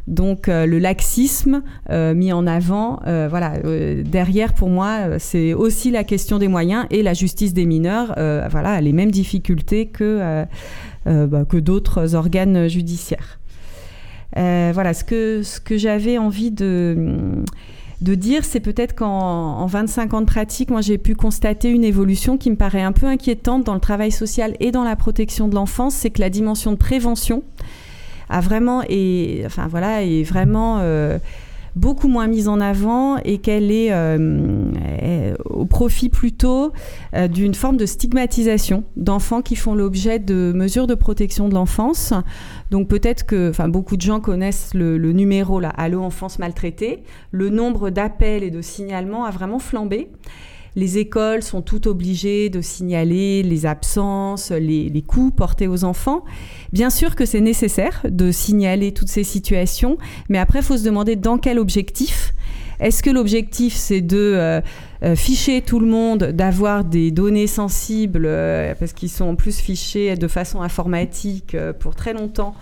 Donc 0.08 0.48
euh, 0.48 0.66
le 0.66 0.80
laxisme 0.80 1.64
euh, 1.90 2.14
mis 2.14 2.32
en 2.32 2.48
avant, 2.48 3.02
euh, 3.06 3.28
voilà, 3.30 3.54
derrière 4.06 4.54
pour 4.54 4.70
moi, 4.70 5.20
c'est 5.20 5.54
aussi 5.54 5.92
la 5.92 6.06
question 6.06 6.40
des 6.40 6.48
moyens 6.48 6.86
et 6.92 7.04
la 7.04 7.14
justice 7.14 7.54
des 7.54 7.66
mineurs, 7.66 8.16
voilà, 8.50 8.80
les 8.82 8.94
mêmes 8.94 9.12
difficultés 9.12 9.88
que, 9.88 10.46
bah, 11.06 11.46
que 11.46 11.58
d'autres 11.58 12.16
organes 12.16 12.68
judiciaires. 12.68 13.40
voilà, 14.36 14.94
ce 14.94 15.04
que, 15.04 15.44
ce 15.44 15.60
que 15.60 15.78
j'avais 15.78 16.18
envie 16.18 16.52
de 16.52 17.44
de 18.00 18.14
dire, 18.14 18.46
c'est 18.46 18.60
peut-être 18.60 18.94
qu'en 18.94 19.66
25 19.66 20.14
ans 20.14 20.22
de 20.22 20.28
pratique, 20.28 20.70
moi 20.70 20.82
j'ai 20.82 21.00
pu 21.00 21.16
constater 21.16 21.72
une 21.72 21.84
évolution 21.84 22.38
qui 22.38 22.52
me 22.52 22.56
paraît 22.56 22.84
un 22.84 22.92
peu 22.92 23.08
inquiétante 23.08 23.64
dans 23.64 23.74
le 23.74 23.80
travail 23.80 24.12
social 24.12 24.56
et 24.60 24.72
dans 24.72 24.84
la 24.84 24.96
protection 24.96 25.48
de 25.48 25.56
l'enfance, 25.56 25.96
c'est 25.96 26.12
que 26.12 26.22
la 26.22 26.30
dimension 26.30 26.72
de 26.72 26.78
prévention, 26.78 27.42
a 28.29 28.41
vraiment 28.41 28.84
et 28.88 29.43
enfin 29.46 29.67
voilà 29.67 30.03
est 30.03 30.24
vraiment 30.24 30.79
euh, 30.79 31.17
beaucoup 31.77 32.07
moins 32.07 32.27
mise 32.27 32.48
en 32.48 32.60
avant 32.60 33.17
et 33.17 33.38
qu'elle 33.38 33.72
est, 33.72 33.89
euh, 33.91 35.36
au 35.46 35.65
profit 35.65 36.10
plutôt 36.10 36.74
euh, 37.13 37.27
d'une 37.27 37.53
forme 37.53 37.77
de 37.77 37.86
stigmatisation 37.86 38.84
d'enfants 38.96 39.41
qui 39.41 39.55
font 39.55 39.75
l'objet 39.75 40.19
de 40.19 40.51
mesures 40.55 40.88
de 40.88 40.96
protection 40.96 41.48
de 41.48 41.53
l'enfance. 41.53 42.13
Donc 42.72 42.88
peut-être 42.88 43.25
que 43.25 43.51
enfin, 43.51 43.69
beaucoup 43.69 43.96
de 43.96 44.01
gens 44.01 44.19
connaissent 44.19 44.74
le, 44.74 44.98
numéro 45.12 45.60
là, 45.60 45.69
Allo 45.69 46.01
Enfance 46.01 46.39
Maltraitée. 46.39 47.03
Le 47.31 47.50
nombre 47.50 47.91
d'appels 47.91 48.43
et 48.43 48.51
de 48.51 48.62
signalements 48.62 49.25
a 49.25 49.31
vraiment 49.31 49.60
flambé 49.60 50.10
les 50.77 51.00
écoles 51.00 51.41
sont 51.41 51.63
toutes 51.63 51.88
obligées 51.88 52.50
de 52.50 52.62
signaler 52.62 53.41
les 53.41 53.65
absences, 53.65 54.51
les, 54.51 54.89
les 54.89 55.01
coûts 55.01 55.31
portés 55.31 55.67
aux 55.67 55.84
enfants. 55.84 56.24
Bien 56.72 56.91
sûr 56.91 57.15
que 57.15 57.25
c'est 57.25 57.41
nécessaire 57.41 58.05
de 58.07 58.31
signaler 58.31 58.91
toutes 58.93 59.10
ces 59.10 59.24
situations, 59.24 59.98
mais 60.29 60.38
après, 60.38 60.60
il 60.60 60.65
faut 60.65 60.77
se 60.77 60.84
demander 60.84 61.15
dans 61.15 61.39
quel 61.39 61.57
objectif. 61.57 62.31
Est-ce 62.79 63.01
que 63.01 63.10
l'objectif, 63.10 63.74
c'est 63.74 64.01
de 64.01 64.17
euh, 64.19 64.62
euh, 65.03 65.15
ficher 65.15 65.63
tout 65.63 65.79
le 65.79 65.88
monde, 65.88 66.25
d'avoir 66.25 66.84
des 66.84 67.10
données 67.10 67.48
sensibles, 67.48 68.27
euh, 68.27 68.75
parce 68.77 68.93
qu'ils 68.93 69.10
sont 69.10 69.25
en 69.25 69.36
plus 69.36 69.57
fichés 69.60 70.15
de 70.15 70.27
façon 70.27 70.62
informatique 70.62 71.57
pour 71.79 71.96
très 71.96 72.13
longtemps 72.13 72.53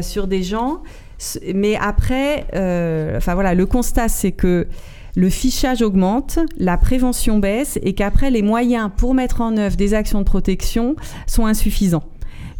sur 0.00 0.26
des 0.26 0.42
gens? 0.42 0.82
Mais 1.54 1.76
après, 1.76 2.46
enfin 3.14 3.34
voilà, 3.34 3.54
le 3.54 3.66
constat, 3.66 4.08
c'est 4.08 4.32
que 4.32 4.66
le 5.16 5.30
fichage 5.30 5.80
augmente, 5.80 6.38
la 6.58 6.76
prévention 6.76 7.38
baisse 7.38 7.78
et 7.82 7.94
qu'après 7.94 8.30
les 8.30 8.42
moyens 8.42 8.90
pour 8.96 9.14
mettre 9.14 9.40
en 9.40 9.56
œuvre 9.56 9.76
des 9.76 9.94
actions 9.94 10.18
de 10.20 10.24
protection 10.24 10.94
sont 11.26 11.46
insuffisants. 11.46 12.04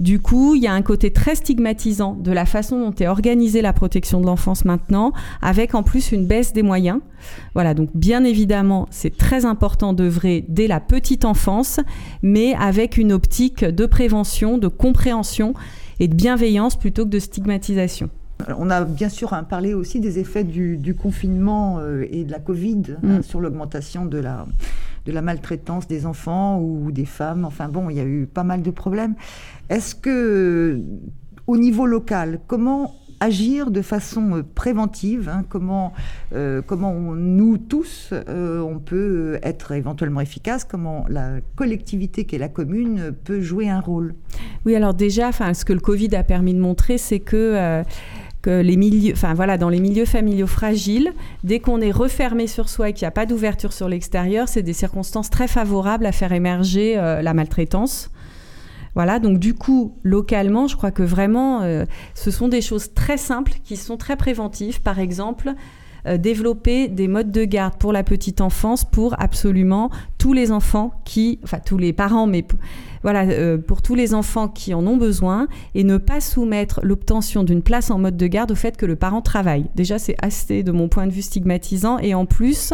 Du 0.00 0.20
coup, 0.20 0.54
il 0.54 0.62
y 0.62 0.66
a 0.66 0.72
un 0.72 0.82
côté 0.82 1.10
très 1.10 1.34
stigmatisant 1.34 2.14
de 2.14 2.32
la 2.32 2.46
façon 2.46 2.80
dont 2.80 2.94
est 2.94 3.06
organisée 3.06 3.62
la 3.62 3.72
protection 3.72 4.20
de 4.20 4.26
l'enfance 4.26 4.64
maintenant, 4.64 5.12
avec 5.40 5.74
en 5.74 5.82
plus 5.82 6.12
une 6.12 6.26
baisse 6.26 6.52
des 6.54 6.62
moyens. 6.62 7.00
Voilà, 7.54 7.74
donc 7.74 7.90
bien 7.94 8.24
évidemment, 8.24 8.86
c'est 8.90 9.16
très 9.16 9.44
important 9.44 9.92
d'œuvrer 9.92 10.44
dès 10.48 10.66
la 10.66 10.80
petite 10.80 11.24
enfance, 11.24 11.80
mais 12.22 12.54
avec 12.54 12.96
une 12.96 13.12
optique 13.12 13.64
de 13.64 13.86
prévention, 13.86 14.58
de 14.58 14.68
compréhension 14.68 15.54
et 15.98 16.08
de 16.08 16.14
bienveillance 16.14 16.76
plutôt 16.76 17.04
que 17.04 17.10
de 17.10 17.18
stigmatisation. 17.18 18.10
On 18.58 18.70
a 18.70 18.84
bien 18.84 19.08
sûr 19.08 19.34
parlé 19.48 19.74
aussi 19.74 20.00
des 20.00 20.18
effets 20.18 20.44
du, 20.44 20.94
confinement 20.94 21.78
euh, 21.78 22.04
et 22.10 22.24
de 22.24 22.30
la 22.30 22.38
Covid 22.38 22.82
hein, 23.02 23.18
mm. 23.18 23.22
sur 23.22 23.40
l'augmentation 23.40 24.04
de 24.04 24.18
la, 24.18 24.46
de 25.06 25.12
la 25.12 25.22
maltraitance 25.22 25.86
des 25.88 26.06
enfants 26.06 26.60
ou 26.60 26.92
des 26.92 27.06
femmes. 27.06 27.44
Enfin 27.44 27.68
bon, 27.68 27.90
il 27.90 27.96
y 27.96 28.00
a 28.00 28.04
eu 28.04 28.26
pas 28.26 28.44
mal 28.44 28.62
de 28.62 28.70
problèmes. 28.70 29.14
Est-ce 29.68 29.94
que, 29.94 30.80
au 31.46 31.56
niveau 31.56 31.86
local, 31.86 32.40
comment 32.46 32.94
agir 33.18 33.70
de 33.70 33.80
façon 33.80 34.36
euh, 34.36 34.42
préventive, 34.42 35.30
hein, 35.30 35.42
comment, 35.48 35.94
euh, 36.34 36.60
comment 36.60 36.92
nous 36.92 37.56
tous, 37.56 38.12
on 38.12 38.78
peut 38.78 39.38
être 39.42 39.72
éventuellement 39.72 40.20
efficace, 40.20 40.64
comment 40.64 41.06
la 41.08 41.40
collectivité 41.54 42.26
qui 42.26 42.36
est 42.36 42.38
la 42.38 42.50
commune 42.50 43.14
peut 43.24 43.40
jouer 43.40 43.70
un 43.70 43.80
rôle? 43.80 44.14
Oui, 44.66 44.76
alors 44.76 44.92
déjà, 44.92 45.32
ce 45.32 45.64
que 45.64 45.72
le 45.72 45.80
Covid 45.80 46.14
a 46.14 46.24
permis 46.24 46.52
de 46.52 46.60
montrer, 46.60 46.98
c'est 46.98 47.20
que 47.20 47.82
les 48.50 48.76
milieux, 48.76 49.12
enfin 49.12 49.34
voilà, 49.34 49.58
dans 49.58 49.68
les 49.68 49.80
milieux 49.80 50.04
familiaux 50.04 50.46
fragiles, 50.46 51.12
dès 51.44 51.60
qu'on 51.60 51.80
est 51.80 51.90
refermé 51.90 52.46
sur 52.46 52.68
soi 52.68 52.90
et 52.90 52.92
qu'il 52.92 53.04
n'y 53.04 53.08
a 53.08 53.12
pas 53.12 53.26
d'ouverture 53.26 53.72
sur 53.72 53.88
l'extérieur, 53.88 54.48
c'est 54.48 54.62
des 54.62 54.72
circonstances 54.72 55.30
très 55.30 55.48
favorables 55.48 56.06
à 56.06 56.12
faire 56.12 56.32
émerger 56.32 56.98
euh, 56.98 57.22
la 57.22 57.34
maltraitance. 57.34 58.10
Voilà, 58.94 59.18
donc 59.18 59.38
du 59.38 59.52
coup, 59.52 59.94
localement, 60.04 60.68
je 60.68 60.76
crois 60.76 60.90
que 60.90 61.02
vraiment, 61.02 61.60
euh, 61.62 61.84
ce 62.14 62.30
sont 62.30 62.48
des 62.48 62.62
choses 62.62 62.94
très 62.94 63.18
simples 63.18 63.52
qui 63.62 63.76
sont 63.76 63.98
très 63.98 64.16
préventives. 64.16 64.80
Par 64.80 64.98
exemple, 64.98 65.52
euh, 66.06 66.18
développer 66.18 66.88
des 66.88 67.08
modes 67.08 67.30
de 67.30 67.44
garde 67.44 67.74
pour 67.78 67.92
la 67.92 68.02
petite 68.02 68.40
enfance 68.40 68.84
pour 68.84 69.14
absolument 69.20 69.90
tous 70.18 70.32
les 70.32 70.52
enfants 70.52 70.92
qui, 71.04 71.38
enfin 71.44 71.58
tous 71.64 71.78
les 71.78 71.92
parents, 71.92 72.26
mais 72.26 72.44
voilà, 73.02 73.24
euh, 73.24 73.58
pour 73.58 73.82
tous 73.82 73.94
les 73.94 74.14
enfants 74.14 74.48
qui 74.48 74.74
en 74.74 74.86
ont 74.86 74.96
besoin 74.96 75.48
et 75.74 75.84
ne 75.84 75.96
pas 75.96 76.20
soumettre 76.20 76.80
l'obtention 76.82 77.44
d'une 77.44 77.62
place 77.62 77.90
en 77.90 77.98
mode 77.98 78.16
de 78.16 78.26
garde 78.26 78.50
au 78.50 78.56
fait 78.56 78.76
que 78.76 78.86
le 78.86 78.96
parent 78.96 79.22
travaille. 79.22 79.66
Déjà, 79.74 79.98
c'est 79.98 80.16
assez, 80.22 80.62
de 80.62 80.72
mon 80.72 80.88
point 80.88 81.06
de 81.06 81.12
vue, 81.12 81.22
stigmatisant 81.22 81.98
et 81.98 82.14
en 82.14 82.26
plus, 82.26 82.72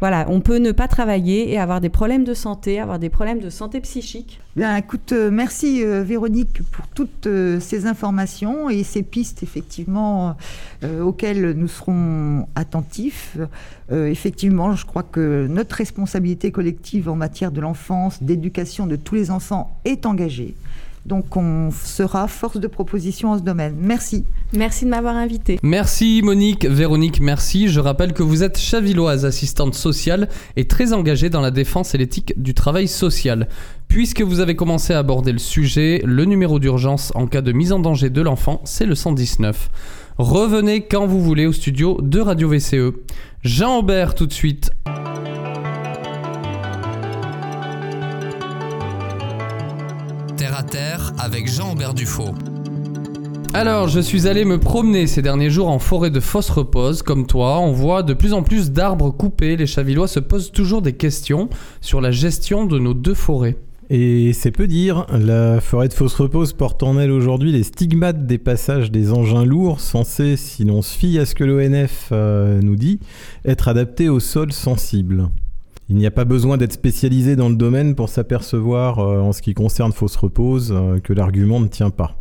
voilà, 0.00 0.26
on 0.28 0.40
peut 0.40 0.58
ne 0.58 0.70
pas 0.70 0.86
travailler 0.86 1.50
et 1.50 1.58
avoir 1.58 1.80
des 1.80 1.88
problèmes 1.88 2.24
de 2.24 2.34
santé, 2.34 2.78
avoir 2.78 2.98
des 2.98 3.08
problèmes 3.08 3.40
de 3.40 3.50
santé 3.50 3.80
psychique. 3.80 4.40
Bien, 4.54 4.76
écoute, 4.76 5.12
euh, 5.12 5.30
merci 5.30 5.84
euh, 5.84 6.02
Véronique 6.02 6.62
pour 6.70 6.86
toutes 6.88 7.26
euh, 7.26 7.58
ces 7.60 7.86
informations 7.86 8.70
et 8.70 8.84
ces 8.84 9.02
pistes 9.02 9.42
effectivement 9.42 10.36
auxquelles 11.02 11.52
nous 11.52 11.66
serons 11.66 12.46
attentifs. 12.54 13.36
effectivement, 13.90 14.76
je 14.76 14.86
crois 14.86 15.02
que 15.02 15.48
notre 15.50 15.74
responsabilité 15.74 16.52
collective 16.52 17.08
en 17.08 17.16
matière 17.16 17.50
de 17.50 17.60
l'enfance, 17.60 18.22
d'éducation 18.22 18.86
de 18.86 18.94
tous 18.94 19.16
les 19.16 19.32
enfants 19.32 19.76
est 19.84 20.06
engagée. 20.06 20.54
Donc 21.08 21.36
on 21.36 21.70
sera 21.70 22.28
force 22.28 22.58
de 22.58 22.66
proposition 22.66 23.32
en 23.32 23.38
ce 23.38 23.42
domaine. 23.42 23.74
Merci. 23.80 24.24
Merci 24.52 24.84
de 24.84 24.90
m'avoir 24.90 25.16
invité. 25.16 25.58
Merci 25.62 26.20
Monique, 26.22 26.66
Véronique, 26.66 27.20
merci. 27.20 27.68
Je 27.68 27.80
rappelle 27.80 28.12
que 28.12 28.22
vous 28.22 28.42
êtes 28.42 28.58
chavilloise, 28.58 29.24
assistante 29.24 29.74
sociale 29.74 30.28
et 30.56 30.66
très 30.66 30.92
engagée 30.92 31.30
dans 31.30 31.40
la 31.40 31.50
défense 31.50 31.94
et 31.94 31.98
l'éthique 31.98 32.34
du 32.36 32.52
travail 32.52 32.88
social. 32.88 33.48
Puisque 33.88 34.20
vous 34.20 34.40
avez 34.40 34.54
commencé 34.54 34.92
à 34.92 34.98
aborder 34.98 35.32
le 35.32 35.38
sujet, 35.38 36.02
le 36.04 36.26
numéro 36.26 36.58
d'urgence 36.58 37.10
en 37.14 37.26
cas 37.26 37.40
de 37.40 37.52
mise 37.52 37.72
en 37.72 37.78
danger 37.78 38.10
de 38.10 38.20
l'enfant, 38.20 38.60
c'est 38.64 38.86
le 38.86 38.94
119. 38.94 39.70
Revenez 40.18 40.82
quand 40.82 41.06
vous 41.06 41.22
voulez 41.22 41.46
au 41.46 41.52
studio 41.52 41.98
de 42.02 42.20
Radio 42.20 42.50
VCE. 42.50 42.92
Jean 43.44 43.78
Aubert 43.78 44.14
tout 44.14 44.26
de 44.26 44.32
suite. 44.32 44.70
Avec 51.18 51.48
Jean-Aubert 51.48 51.94
Dufaux. 51.94 52.34
Alors, 53.54 53.88
je 53.88 54.00
suis 54.00 54.28
allé 54.28 54.44
me 54.44 54.58
promener 54.58 55.06
ces 55.06 55.22
derniers 55.22 55.50
jours 55.50 55.68
en 55.68 55.78
forêt 55.78 56.10
de 56.10 56.20
Fosse 56.20 56.50
Repose. 56.50 57.02
Comme 57.02 57.26
toi, 57.26 57.58
on 57.60 57.72
voit 57.72 58.02
de 58.02 58.14
plus 58.14 58.34
en 58.34 58.42
plus 58.42 58.70
d'arbres 58.70 59.10
coupés. 59.10 59.56
Les 59.56 59.66
Chavillois 59.66 60.06
se 60.06 60.20
posent 60.20 60.52
toujours 60.52 60.82
des 60.82 60.92
questions 60.92 61.48
sur 61.80 62.00
la 62.00 62.10
gestion 62.10 62.66
de 62.66 62.78
nos 62.78 62.94
deux 62.94 63.14
forêts. 63.14 63.56
Et 63.90 64.34
c'est 64.34 64.50
peu 64.50 64.66
dire, 64.66 65.06
la 65.10 65.62
forêt 65.62 65.88
de 65.88 65.94
Fosse 65.94 66.14
Repose 66.14 66.52
porte 66.52 66.82
en 66.82 66.98
elle 66.98 67.10
aujourd'hui 67.10 67.52
les 67.52 67.62
stigmates 67.62 68.26
des 68.26 68.36
passages 68.36 68.90
des 68.90 69.12
engins 69.12 69.46
lourds, 69.46 69.80
censés, 69.80 70.36
si 70.36 70.64
l'on 70.64 70.82
se 70.82 70.96
fie 70.96 71.18
à 71.18 71.24
ce 71.24 71.34
que 71.34 71.44
l'ONF 71.44 72.10
euh, 72.12 72.60
nous 72.60 72.76
dit, 72.76 73.00
être 73.46 73.68
adaptés 73.68 74.10
aux 74.10 74.20
sols 74.20 74.52
sensibles. 74.52 75.30
Il 75.90 75.96
n'y 75.96 76.04
a 76.04 76.10
pas 76.10 76.26
besoin 76.26 76.58
d'être 76.58 76.74
spécialisé 76.74 77.34
dans 77.34 77.48
le 77.48 77.54
domaine 77.54 77.94
pour 77.94 78.10
s'apercevoir, 78.10 78.98
euh, 78.98 79.20
en 79.20 79.32
ce 79.32 79.40
qui 79.40 79.54
concerne 79.54 79.92
Fausse 79.92 80.16
Repose, 80.16 80.70
euh, 80.70 81.00
que 81.00 81.14
l'argument 81.14 81.60
ne 81.60 81.66
tient 81.66 81.88
pas. 81.88 82.14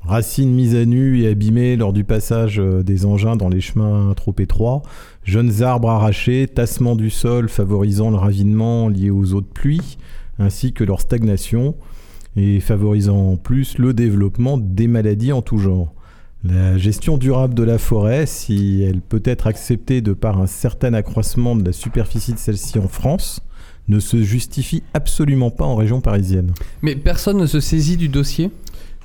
Racines 0.00 0.50
mises 0.50 0.74
à 0.74 0.86
nu 0.86 1.20
et 1.20 1.28
abîmées 1.28 1.76
lors 1.76 1.92
du 1.92 2.04
passage 2.04 2.58
euh, 2.58 2.82
des 2.82 3.04
engins 3.04 3.36
dans 3.36 3.50
les 3.50 3.60
chemins 3.60 4.14
trop 4.16 4.34
étroits, 4.38 4.80
jeunes 5.24 5.62
arbres 5.62 5.90
arrachés, 5.90 6.48
tassement 6.48 6.96
du 6.96 7.10
sol 7.10 7.50
favorisant 7.50 8.10
le 8.10 8.16
ravinement 8.16 8.88
lié 8.88 9.10
aux 9.10 9.34
eaux 9.34 9.42
de 9.42 9.46
pluie, 9.46 9.98
ainsi 10.38 10.72
que 10.72 10.82
leur 10.82 11.02
stagnation, 11.02 11.74
et 12.34 12.60
favorisant 12.60 13.32
en 13.32 13.36
plus 13.36 13.76
le 13.76 13.92
développement 13.92 14.56
des 14.56 14.88
maladies 14.88 15.32
en 15.32 15.42
tout 15.42 15.58
genre. 15.58 15.92
La 16.44 16.76
gestion 16.76 17.18
durable 17.18 17.54
de 17.54 17.62
la 17.62 17.78
forêt, 17.78 18.26
si 18.26 18.82
elle 18.82 19.00
peut 19.00 19.22
être 19.24 19.46
acceptée 19.46 20.00
de 20.00 20.12
par 20.12 20.40
un 20.40 20.48
certain 20.48 20.92
accroissement 20.92 21.54
de 21.54 21.64
la 21.64 21.70
superficie 21.70 22.32
de 22.32 22.38
celle-ci 22.38 22.80
en 22.80 22.88
France, 22.88 23.42
ne 23.86 24.00
se 24.00 24.22
justifie 24.24 24.82
absolument 24.92 25.50
pas 25.50 25.64
en 25.64 25.76
région 25.76 26.00
parisienne. 26.00 26.52
Mais 26.82 26.96
personne 26.96 27.38
ne 27.38 27.46
se 27.46 27.60
saisit 27.60 27.96
du 27.96 28.08
dossier? 28.08 28.50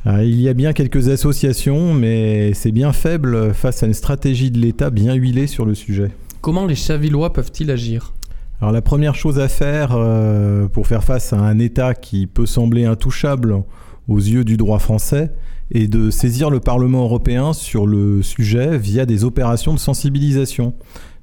Ah, 0.03 0.23
il 0.23 0.41
y 0.41 0.49
a 0.49 0.55
bien 0.55 0.73
quelques 0.73 1.09
associations, 1.09 1.93
mais 1.93 2.53
c'est 2.55 2.71
bien 2.71 2.91
faible 2.91 3.53
face 3.53 3.83
à 3.83 3.85
une 3.85 3.93
stratégie 3.93 4.49
de 4.49 4.57
l'État 4.57 4.89
bien 4.89 5.13
huilée 5.13 5.45
sur 5.45 5.65
le 5.65 5.75
sujet. 5.75 6.09
Comment 6.41 6.65
les 6.65 6.75
Chavillois 6.75 7.33
peuvent-ils 7.33 7.69
agir? 7.69 8.13
Alors 8.61 8.71
la 8.71 8.81
première 8.81 9.13
chose 9.13 9.37
à 9.37 9.47
faire 9.47 9.91
euh, 9.93 10.67
pour 10.67 10.87
faire 10.87 11.03
face 11.03 11.33
à 11.33 11.37
un 11.37 11.59
État 11.59 11.93
qui 11.93 12.25
peut 12.25 12.47
sembler 12.47 12.85
intouchable 12.85 13.61
aux 14.07 14.17
yeux 14.17 14.43
du 14.43 14.57
droit 14.57 14.79
français 14.79 15.31
est 15.71 15.87
de 15.87 16.09
saisir 16.09 16.49
le 16.49 16.59
Parlement 16.59 17.03
européen 17.03 17.53
sur 17.53 17.85
le 17.85 18.21
sujet 18.21 18.77
via 18.77 19.05
des 19.05 19.23
opérations 19.23 19.73
de 19.73 19.79
sensibilisation. 19.79 20.73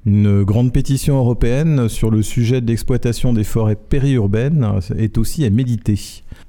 Une 0.05 0.43
grande 0.43 0.71
pétition 0.71 1.17
européenne 1.17 1.89
sur 1.89 2.11
le 2.11 2.21
sujet 2.21 2.61
de 2.61 2.67
l'exploitation 2.67 3.33
des 3.33 3.43
forêts 3.43 3.75
périurbaines 3.75 4.79
est 4.97 5.17
aussi 5.17 5.45
à 5.45 5.49
méditer. 5.49 5.99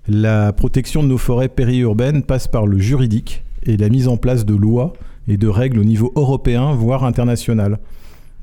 La 0.09 0.53
protection 0.53 1.03
de 1.03 1.09
nos 1.09 1.17
forêts 1.17 1.49
périurbaines 1.49 2.23
passe 2.23 2.49
par 2.49 2.67
le 2.67 2.79
juridique 2.79 3.45
et 3.63 3.79
la 3.79 3.89
mise 3.89 4.09
en 4.09 4.19
place 4.19 4.45
de 4.45 4.55
lois 4.55 4.93
et 5.27 5.39
de 5.39 5.49
règles 5.49 5.79
au 5.79 5.85
niveau 5.85 6.13
européen, 6.17 6.73
voire 6.73 7.05
international. 7.05 7.79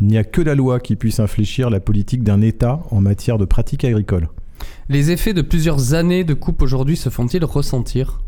Il 0.01 0.07
n'y 0.07 0.17
a 0.17 0.23
que 0.23 0.41
la 0.41 0.55
loi 0.55 0.79
qui 0.79 0.95
puisse 0.95 1.19
infléchir 1.19 1.69
la 1.69 1.79
politique 1.79 2.23
d'un 2.23 2.41
État 2.41 2.81
en 2.89 2.99
matière 2.99 3.37
de 3.37 3.45
pratiques 3.45 3.85
agricoles. 3.85 4.27
Les 4.89 5.11
effets 5.11 5.33
de 5.33 5.43
plusieurs 5.43 5.93
années 5.93 6.23
de 6.23 6.33
coupe 6.33 6.61
aujourd'hui 6.61 6.97
se 6.97 7.09
font-ils 7.09 7.45
ressentir? 7.45 8.21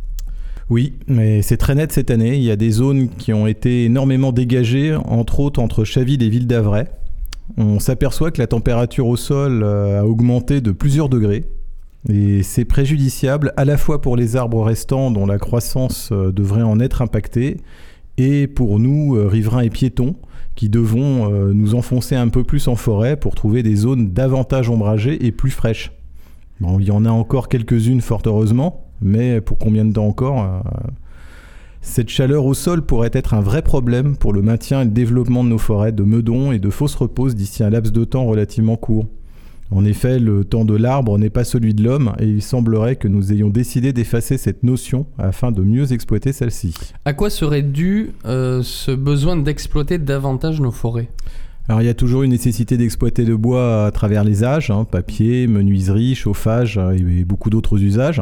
Oui, 0.72 0.94
mais 1.08 1.44
c'est 1.44 1.58
très 1.58 1.76
net 1.76 1.92
cette 1.92 2.10
année. 2.10 2.38
Il 2.38 2.44
y 2.44 2.50
a 2.50 2.56
des 2.56 2.72
zones 2.72 3.10
qui 3.10 3.34
ont 3.34 3.46
été 3.46 3.86
énormément 3.86 4.32
dégagées, 4.32 4.96
entre 4.96 5.40
autres 5.40 5.62
entre 5.62 5.84
Chaville 5.84 6.24
et 6.24 6.30
Ville 6.30 6.48
d'Avray. 6.48 6.86
On 7.58 7.80
s'aperçoit 7.80 8.32
que 8.32 8.42
la 8.42 8.48
température 8.48 9.06
au 9.06 9.16
sol 9.16 9.62
euh, 9.64 10.00
a 10.00 10.06
augmenté 10.06 10.62
de 10.62 10.72
plusieurs 10.72 11.08
degrés. 11.08 11.46
Et 12.10 12.42
c'est 12.42 12.66
préjudiciable 12.66 13.54
à 13.58 13.66
la 13.66 13.78
fois 13.78 14.02
pour 14.02 14.18
les 14.18 14.36
arbres 14.36 14.64
restants 14.64 15.12
dont 15.12 15.28
la 15.28 15.38
croissance 15.38 16.10
euh, 16.12 16.32
devrait 16.32 16.64
en 16.64 16.80
être 16.80 17.04
impactée, 17.04 17.58
et 18.18 18.48
pour 18.48 18.80
nous, 18.80 19.16
euh, 19.16 19.28
riverains 19.28 19.62
et 19.62 19.70
piétons, 19.70 20.16
qui 20.56 20.70
devons 20.70 21.30
nous 21.54 21.76
enfoncer 21.76 22.16
un 22.16 22.30
peu 22.30 22.46
plus 22.46 22.70
en 22.70 22.78
forêt 22.78 23.18
pour 23.18 23.36
trouver 23.36 23.62
des 23.62 23.76
zones 23.76 24.14
davantage 24.14 24.70
ombragées 24.70 25.26
et 25.26 25.34
plus 25.34 25.52
fraîches. 25.52 25.92
Il 26.62 26.86
y 26.86 26.92
en 26.92 27.04
a 27.04 27.10
encore 27.10 27.50
quelques-unes 27.50 28.00
fort 28.00 28.22
heureusement, 28.26 28.85
mais 29.02 29.42
pour 29.42 29.58
combien 29.58 29.86
de 29.86 29.94
temps 29.94 30.08
encore 30.08 30.44
euh, 30.44 30.60
Cette 31.82 32.10
chaleur 32.10 32.46
au 32.46 32.54
sol 32.54 32.82
pourrait 32.82 33.12
être 33.14 33.34
un 33.34 33.42
vrai 33.42 33.62
problème 33.62 34.18
pour 34.18 34.34
le 34.34 34.42
maintien 34.42 34.82
et 34.82 34.86
le 34.86 34.92
développement 34.92 35.44
de 35.44 35.50
nos 35.50 35.58
forêts 35.58 35.92
de 35.92 36.04
meudon 36.04 36.52
et 36.52 36.60
de 36.60 36.70
fausses 36.70 36.96
reposes 36.96 37.36
d'ici 37.36 37.64
un 37.64 37.70
laps 37.70 37.92
de 37.92 38.04
temps 38.06 38.26
relativement 38.26 38.76
court. 38.76 39.08
En 39.72 39.84
effet, 39.84 40.20
le 40.20 40.44
temps 40.44 40.64
de 40.64 40.76
l'arbre 40.76 41.18
n'est 41.18 41.32
pas 41.32 41.44
celui 41.44 41.74
de 41.74 41.84
l'homme 41.84 42.14
et 42.20 42.26
il 42.26 42.42
semblerait 42.42 42.98
que 42.98 43.08
nous 43.08 43.34
ayons 43.34 43.50
décidé 43.50 43.94
d'effacer 43.94 44.38
cette 44.38 44.62
notion 44.64 45.08
afin 45.18 45.52
de 45.52 45.64
mieux 45.64 45.92
exploiter 45.92 46.34
celle-ci. 46.34 46.76
À 47.04 47.14
quoi 47.14 47.32
serait 47.32 47.64
dû 47.64 48.12
euh, 48.26 48.62
ce 48.62 48.92
besoin 48.92 49.36
d'exploiter 49.36 49.98
davantage 49.98 50.62
nos 50.62 50.72
forêts? 50.72 51.10
Alors 51.68 51.82
il 51.82 51.86
y 51.86 51.90
a 51.90 51.96
toujours 51.96 52.22
une 52.22 52.30
nécessité 52.30 52.78
d'exploiter 52.78 53.26
le 53.26 53.38
bois 53.38 53.88
à 53.88 53.92
travers 53.92 54.24
les 54.24 54.44
âges, 54.44 54.70
hein, 54.70 54.86
papier, 54.86 55.48
menuiserie, 55.48 56.14
chauffage 56.14 56.78
euh, 56.78 56.92
et 56.92 57.24
beaucoup 57.24 57.50
d'autres 57.50 57.82
usages. 57.82 58.22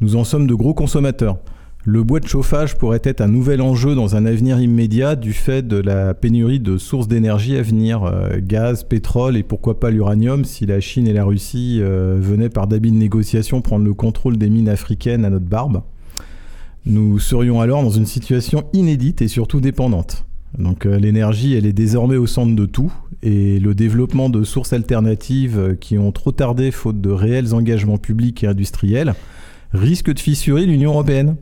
Nous 0.00 0.14
en 0.14 0.22
sommes 0.22 0.46
de 0.46 0.54
gros 0.54 0.74
consommateurs. 0.74 1.38
Le 1.84 2.04
bois 2.04 2.20
de 2.20 2.28
chauffage 2.28 2.76
pourrait 2.76 3.00
être 3.02 3.20
un 3.20 3.26
nouvel 3.26 3.60
enjeu 3.60 3.96
dans 3.96 4.14
un 4.14 4.26
avenir 4.26 4.60
immédiat 4.60 5.16
du 5.16 5.32
fait 5.32 5.66
de 5.66 5.76
la 5.76 6.14
pénurie 6.14 6.60
de 6.60 6.78
sources 6.78 7.08
d'énergie 7.08 7.56
à 7.56 7.62
venir, 7.62 8.04
euh, 8.04 8.38
gaz, 8.40 8.84
pétrole 8.84 9.36
et 9.36 9.42
pourquoi 9.42 9.80
pas 9.80 9.90
l'uranium 9.90 10.44
si 10.44 10.66
la 10.66 10.78
Chine 10.78 11.08
et 11.08 11.12
la 11.12 11.24
Russie 11.24 11.78
euh, 11.80 12.16
venaient 12.20 12.48
par 12.48 12.68
d'habiles 12.68 12.96
négociations 12.96 13.60
prendre 13.60 13.84
le 13.84 13.92
contrôle 13.92 14.36
des 14.36 14.50
mines 14.50 14.68
africaines 14.68 15.24
à 15.24 15.30
notre 15.30 15.46
barbe. 15.46 15.82
Nous 16.86 17.18
serions 17.18 17.60
alors 17.60 17.82
dans 17.82 17.90
une 17.90 18.06
situation 18.06 18.66
inédite 18.72 19.20
et 19.20 19.28
surtout 19.28 19.60
dépendante. 19.60 20.26
Donc 20.56 20.86
euh, 20.86 20.96
l'énergie, 20.96 21.54
elle 21.54 21.66
est 21.66 21.72
désormais 21.72 22.16
au 22.16 22.28
centre 22.28 22.54
de 22.54 22.66
tout, 22.66 22.92
et 23.24 23.58
le 23.58 23.74
développement 23.74 24.30
de 24.30 24.44
sources 24.44 24.72
alternatives 24.72 25.76
qui 25.80 25.98
ont 25.98 26.12
trop 26.12 26.30
tardé 26.30 26.70
faute 26.70 27.00
de 27.00 27.10
réels 27.10 27.52
engagements 27.52 27.98
publics 27.98 28.44
et 28.44 28.46
industriels 28.46 29.14
risque 29.72 30.12
de 30.12 30.18
fissurer 30.18 30.66
l'Union 30.66 30.90
européenne. 30.92 31.36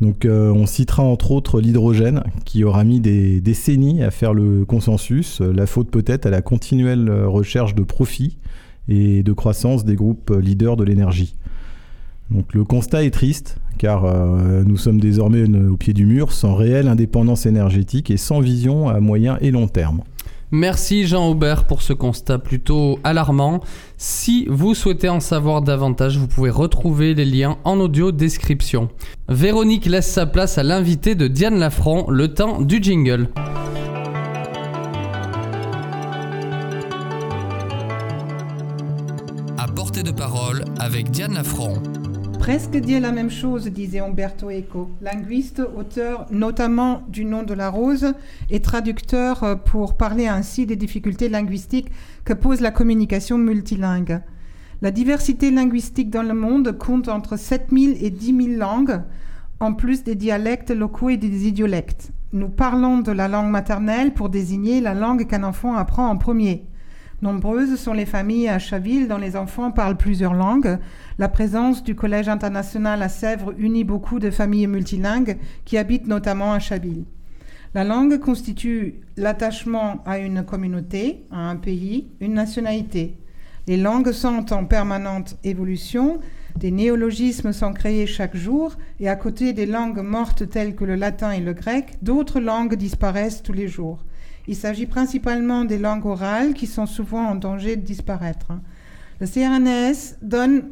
Donc 0.00 0.24
euh, 0.24 0.50
on 0.50 0.66
citera 0.66 1.02
entre 1.02 1.30
autres 1.30 1.60
l'hydrogène 1.60 2.24
qui 2.44 2.64
aura 2.64 2.84
mis 2.84 3.00
des 3.00 3.40
décennies 3.40 4.02
à 4.02 4.10
faire 4.10 4.34
le 4.34 4.64
consensus, 4.64 5.40
la 5.40 5.66
faute 5.66 5.90
peut-être 5.90 6.26
à 6.26 6.30
la 6.30 6.42
continuelle 6.42 7.10
recherche 7.10 7.74
de 7.74 7.82
profit 7.82 8.38
et 8.88 9.22
de 9.22 9.32
croissance 9.32 9.84
des 9.84 9.94
groupes 9.94 10.30
leaders 10.30 10.76
de 10.76 10.84
l'énergie. 10.84 11.36
Donc 12.30 12.54
le 12.54 12.64
constat 12.64 13.04
est 13.04 13.10
triste 13.10 13.58
car 13.78 14.04
euh, 14.04 14.62
nous 14.64 14.76
sommes 14.76 15.00
désormais 15.00 15.44
au 15.68 15.76
pied 15.76 15.92
du 15.92 16.06
mur 16.06 16.32
sans 16.32 16.54
réelle 16.54 16.88
indépendance 16.88 17.46
énergétique 17.46 18.10
et 18.10 18.16
sans 18.16 18.40
vision 18.40 18.88
à 18.88 19.00
moyen 19.00 19.38
et 19.40 19.50
long 19.50 19.68
terme. 19.68 20.02
Merci 20.50 21.06
Jean 21.06 21.28
Aubert 21.28 21.66
pour 21.66 21.82
ce 21.82 21.92
constat 21.92 22.38
plutôt 22.38 22.98
alarmant. 23.04 23.60
Si 23.96 24.46
vous 24.48 24.74
souhaitez 24.74 25.08
en 25.08 25.20
savoir 25.20 25.62
davantage, 25.62 26.18
vous 26.18 26.28
pouvez 26.28 26.50
retrouver 26.50 27.14
les 27.14 27.24
liens 27.24 27.56
en 27.64 27.80
audio 27.80 28.12
description. 28.12 28.88
Véronique 29.28 29.86
laisse 29.86 30.10
sa 30.10 30.26
place 30.26 30.58
à 30.58 30.62
l'invité 30.62 31.14
de 31.14 31.26
Diane 31.26 31.58
Lafranc, 31.58 32.10
le 32.10 32.32
temps 32.32 32.60
du 32.60 32.82
jingle. 32.82 33.30
À 39.58 39.66
portée 39.74 40.02
de 40.02 40.12
parole 40.12 40.64
avec 40.78 41.10
Diane 41.10 41.34
Lafranc. 41.34 41.74
Presque 42.44 42.76
dire 42.76 43.00
la 43.00 43.10
même 43.10 43.30
chose, 43.30 43.68
disait 43.68 44.00
Umberto 44.00 44.50
Eco, 44.50 44.90
linguiste, 45.00 45.62
auteur 45.78 46.26
notamment 46.30 47.02
du 47.08 47.24
nom 47.24 47.42
de 47.42 47.54
la 47.54 47.70
rose 47.70 48.12
et 48.50 48.60
traducteur 48.60 49.42
euh, 49.42 49.54
pour 49.54 49.96
parler 49.96 50.26
ainsi 50.26 50.66
des 50.66 50.76
difficultés 50.76 51.30
linguistiques 51.30 51.90
que 52.26 52.34
pose 52.34 52.60
la 52.60 52.70
communication 52.70 53.38
multilingue. 53.38 54.20
La 54.82 54.90
diversité 54.90 55.50
linguistique 55.50 56.10
dans 56.10 56.22
le 56.22 56.34
monde 56.34 56.76
compte 56.76 57.08
entre 57.08 57.38
7000 57.38 58.04
et 58.04 58.10
10 58.10 58.26
000 58.48 58.58
langues, 58.58 59.00
en 59.58 59.72
plus 59.72 60.04
des 60.04 60.14
dialectes 60.14 60.70
locaux 60.70 61.08
et 61.08 61.16
des 61.16 61.48
idiolectes. 61.48 62.10
Nous 62.34 62.50
parlons 62.50 62.98
de 62.98 63.12
la 63.12 63.26
langue 63.26 63.50
maternelle 63.50 64.12
pour 64.12 64.28
désigner 64.28 64.82
la 64.82 64.92
langue 64.92 65.26
qu'un 65.26 65.44
enfant 65.44 65.76
apprend 65.76 66.10
en 66.10 66.18
premier. 66.18 66.66
Nombreuses 67.24 67.76
sont 67.76 67.94
les 67.94 68.04
familles 68.04 68.50
à 68.50 68.58
Chaville 68.58 69.08
dont 69.08 69.16
les 69.16 69.34
enfants 69.34 69.70
parlent 69.70 69.96
plusieurs 69.96 70.34
langues. 70.34 70.78
La 71.16 71.30
présence 71.30 71.82
du 71.82 71.94
Collège 71.94 72.28
international 72.28 73.00
à 73.00 73.08
Sèvres 73.08 73.54
unit 73.56 73.82
beaucoup 73.82 74.18
de 74.18 74.30
familles 74.30 74.66
multilingues 74.66 75.38
qui 75.64 75.78
habitent 75.78 76.06
notamment 76.06 76.52
à 76.52 76.58
Chaville. 76.58 77.06
La 77.72 77.82
langue 77.82 78.18
constitue 78.18 79.00
l'attachement 79.16 80.02
à 80.04 80.18
une 80.18 80.44
communauté, 80.44 81.24
à 81.30 81.48
un 81.48 81.56
pays, 81.56 82.08
une 82.20 82.34
nationalité. 82.34 83.16
Les 83.68 83.78
langues 83.78 84.12
sont 84.12 84.52
en 84.52 84.66
permanente 84.66 85.38
évolution, 85.44 86.20
des 86.56 86.72
néologismes 86.72 87.54
sont 87.54 87.72
créés 87.72 88.06
chaque 88.06 88.36
jour, 88.36 88.76
et 89.00 89.08
à 89.08 89.16
côté 89.16 89.54
des 89.54 89.64
langues 89.64 90.02
mortes 90.02 90.50
telles 90.50 90.76
que 90.76 90.84
le 90.84 90.94
latin 90.94 91.30
et 91.30 91.40
le 91.40 91.54
grec, 91.54 91.96
d'autres 92.02 92.38
langues 92.38 92.74
disparaissent 92.74 93.42
tous 93.42 93.54
les 93.54 93.66
jours. 93.66 94.04
Il 94.46 94.56
s'agit 94.56 94.86
principalement 94.86 95.64
des 95.64 95.78
langues 95.78 96.06
orales 96.06 96.54
qui 96.54 96.66
sont 96.66 96.86
souvent 96.86 97.24
en 97.26 97.34
danger 97.34 97.76
de 97.76 97.82
disparaître. 97.82 98.52
Le 99.20 99.26
CRNS 99.26 100.18
donne 100.22 100.70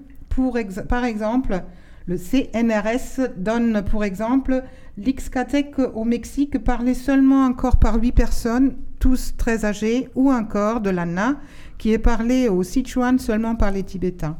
par 0.89 1.05
exemple, 1.05 1.63
le 2.07 2.17
CNRS 2.17 3.33
donne 3.37 3.83
pour 3.83 4.05
exemple 4.05 4.65
l'Ixcatec 4.97 5.79
au 5.95 6.05
Mexique 6.05 6.59
parlé 6.59 6.95
seulement 6.95 7.45
encore 7.45 7.77
par 7.79 8.01
huit 8.01 8.13
personnes, 8.13 8.77
tous 8.99 9.35
très 9.37 9.65
âgés, 9.65 10.09
ou 10.15 10.33
encore 10.33 10.81
de 10.81 10.91
l'Anna 10.91 11.37
qui 11.79 11.93
est 11.93 11.99
parlé 11.99 12.49
au 12.49 12.63
Sichuan 12.63 13.19
seulement 13.19 13.57
par 13.57 13.71
les 13.73 13.83
Tibétains. 13.83 14.39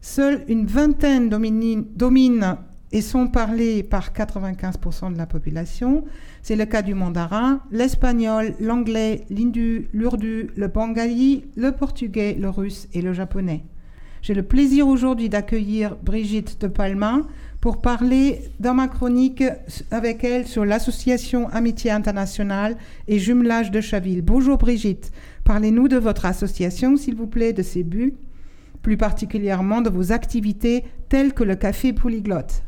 Seule 0.00 0.44
une 0.48 0.66
vingtaine 0.66 1.28
dominent 1.28 2.56
et 2.92 3.02
sont 3.02 3.28
parlés 3.28 3.82
par 3.82 4.12
95% 4.12 5.12
de 5.12 5.18
la 5.18 5.26
population. 5.26 6.04
C'est 6.42 6.56
le 6.56 6.66
cas 6.66 6.82
du 6.82 6.94
mandarin, 6.94 7.60
l'espagnol, 7.70 8.54
l'anglais, 8.60 9.24
l'hindu, 9.30 9.88
l'urdu, 9.92 10.50
le 10.56 10.68
bengali, 10.68 11.44
le 11.56 11.72
portugais, 11.72 12.36
le 12.38 12.50
russe 12.50 12.88
et 12.92 13.02
le 13.02 13.12
japonais. 13.12 13.62
J'ai 14.22 14.34
le 14.34 14.42
plaisir 14.42 14.86
aujourd'hui 14.86 15.28
d'accueillir 15.28 15.96
Brigitte 15.96 16.60
de 16.60 16.66
Palma 16.66 17.22
pour 17.60 17.80
parler 17.80 18.42
dans 18.58 18.74
ma 18.74 18.88
chronique 18.88 19.44
avec 19.90 20.24
elle 20.24 20.46
sur 20.46 20.64
l'association 20.64 21.48
Amitié 21.48 21.90
Internationale 21.90 22.76
et 23.08 23.18
Jumelage 23.18 23.70
de 23.70 23.80
Chaville. 23.80 24.22
Bonjour 24.22 24.58
Brigitte, 24.58 25.10
parlez-nous 25.44 25.88
de 25.88 25.96
votre 25.96 26.26
association 26.26 26.96
s'il 26.96 27.14
vous 27.14 27.26
plaît, 27.26 27.52
de 27.52 27.62
ses 27.62 27.82
buts, 27.82 28.14
plus 28.82 28.96
particulièrement 28.96 29.80
de 29.80 29.90
vos 29.90 30.12
activités 30.12 30.84
telles 31.08 31.32
que 31.32 31.44
le 31.44 31.56
café 31.56 31.92
polyglotte. 31.92 32.62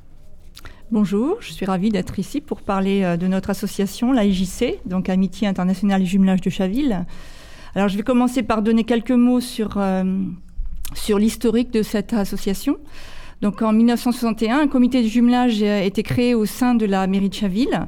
Bonjour, 0.93 1.39
je 1.41 1.55
suis 1.55 1.65
ravie 1.65 1.89
d'être 1.89 2.19
ici 2.19 2.43
pour 2.43 2.61
parler 2.61 3.03
euh, 3.03 3.17
de 3.17 3.27
notre 3.27 3.49
association, 3.49 4.13
l'AIJC, 4.13 4.81
donc 4.85 5.09
Amitié 5.09 5.49
internationale 5.49 6.03
et 6.03 6.05
jumelage 6.05 6.43
de 6.43 6.51
Chaville. 6.51 7.07
Alors 7.75 7.89
je 7.89 7.97
vais 7.97 8.03
commencer 8.03 8.43
par 8.43 8.61
donner 8.61 8.85
quelques 8.85 9.11
mots 9.11 9.41
sur, 9.41 9.79
euh, 9.79 10.05
l'historique 11.17 11.71
de 11.71 11.83
cette 11.83 12.13
association. 12.13 12.77
Donc 13.41 13.63
en 13.63 13.73
1961, 13.73 14.59
un 14.59 14.69
comité 14.69 15.03
de 15.03 15.09
jumelage 15.09 15.63
a 15.63 15.83
été 15.83 16.03
créé 16.03 16.35
au 16.35 16.45
sein 16.45 16.75
de 16.75 16.85
la 16.85 17.07
mairie 17.07 17.31
de 17.31 17.35
Chaville. 17.35 17.87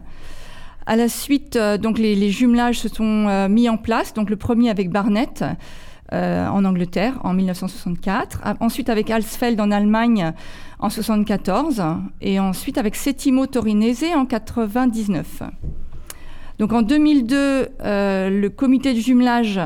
À 0.86 0.96
la 0.96 1.10
suite, 1.10 1.56
euh, 1.56 1.76
donc 1.76 1.98
les, 1.98 2.30
jumelages 2.30 2.78
se 2.78 2.88
sont 2.88 3.48
mis 3.50 3.68
en 3.68 3.76
place. 3.76 4.14
Donc 4.14 4.30
le 4.30 4.36
premier 4.36 4.70
avec 4.70 4.88
Barnett 4.88 5.44
en 6.12 6.64
Angleterre 6.64 7.18
en 7.24 7.34
1964, 7.34 8.42
ensuite 8.60 8.88
avec 8.88 9.10
Alsfeld 9.10 9.60
en 9.60 9.70
Allemagne 9.72 10.32
en 10.78 10.90
74 10.90 11.82
et 12.20 12.38
ensuite 12.38 12.78
avec 12.78 12.94
Settimo 12.94 13.46
Torinese 13.46 14.04
en 14.14 14.26
99. 14.26 15.42
Donc 16.58 16.72
en 16.72 16.82
2002, 16.82 17.36
euh, 17.84 18.30
le 18.30 18.48
comité 18.48 18.94
de 18.94 19.00
jumelage 19.00 19.60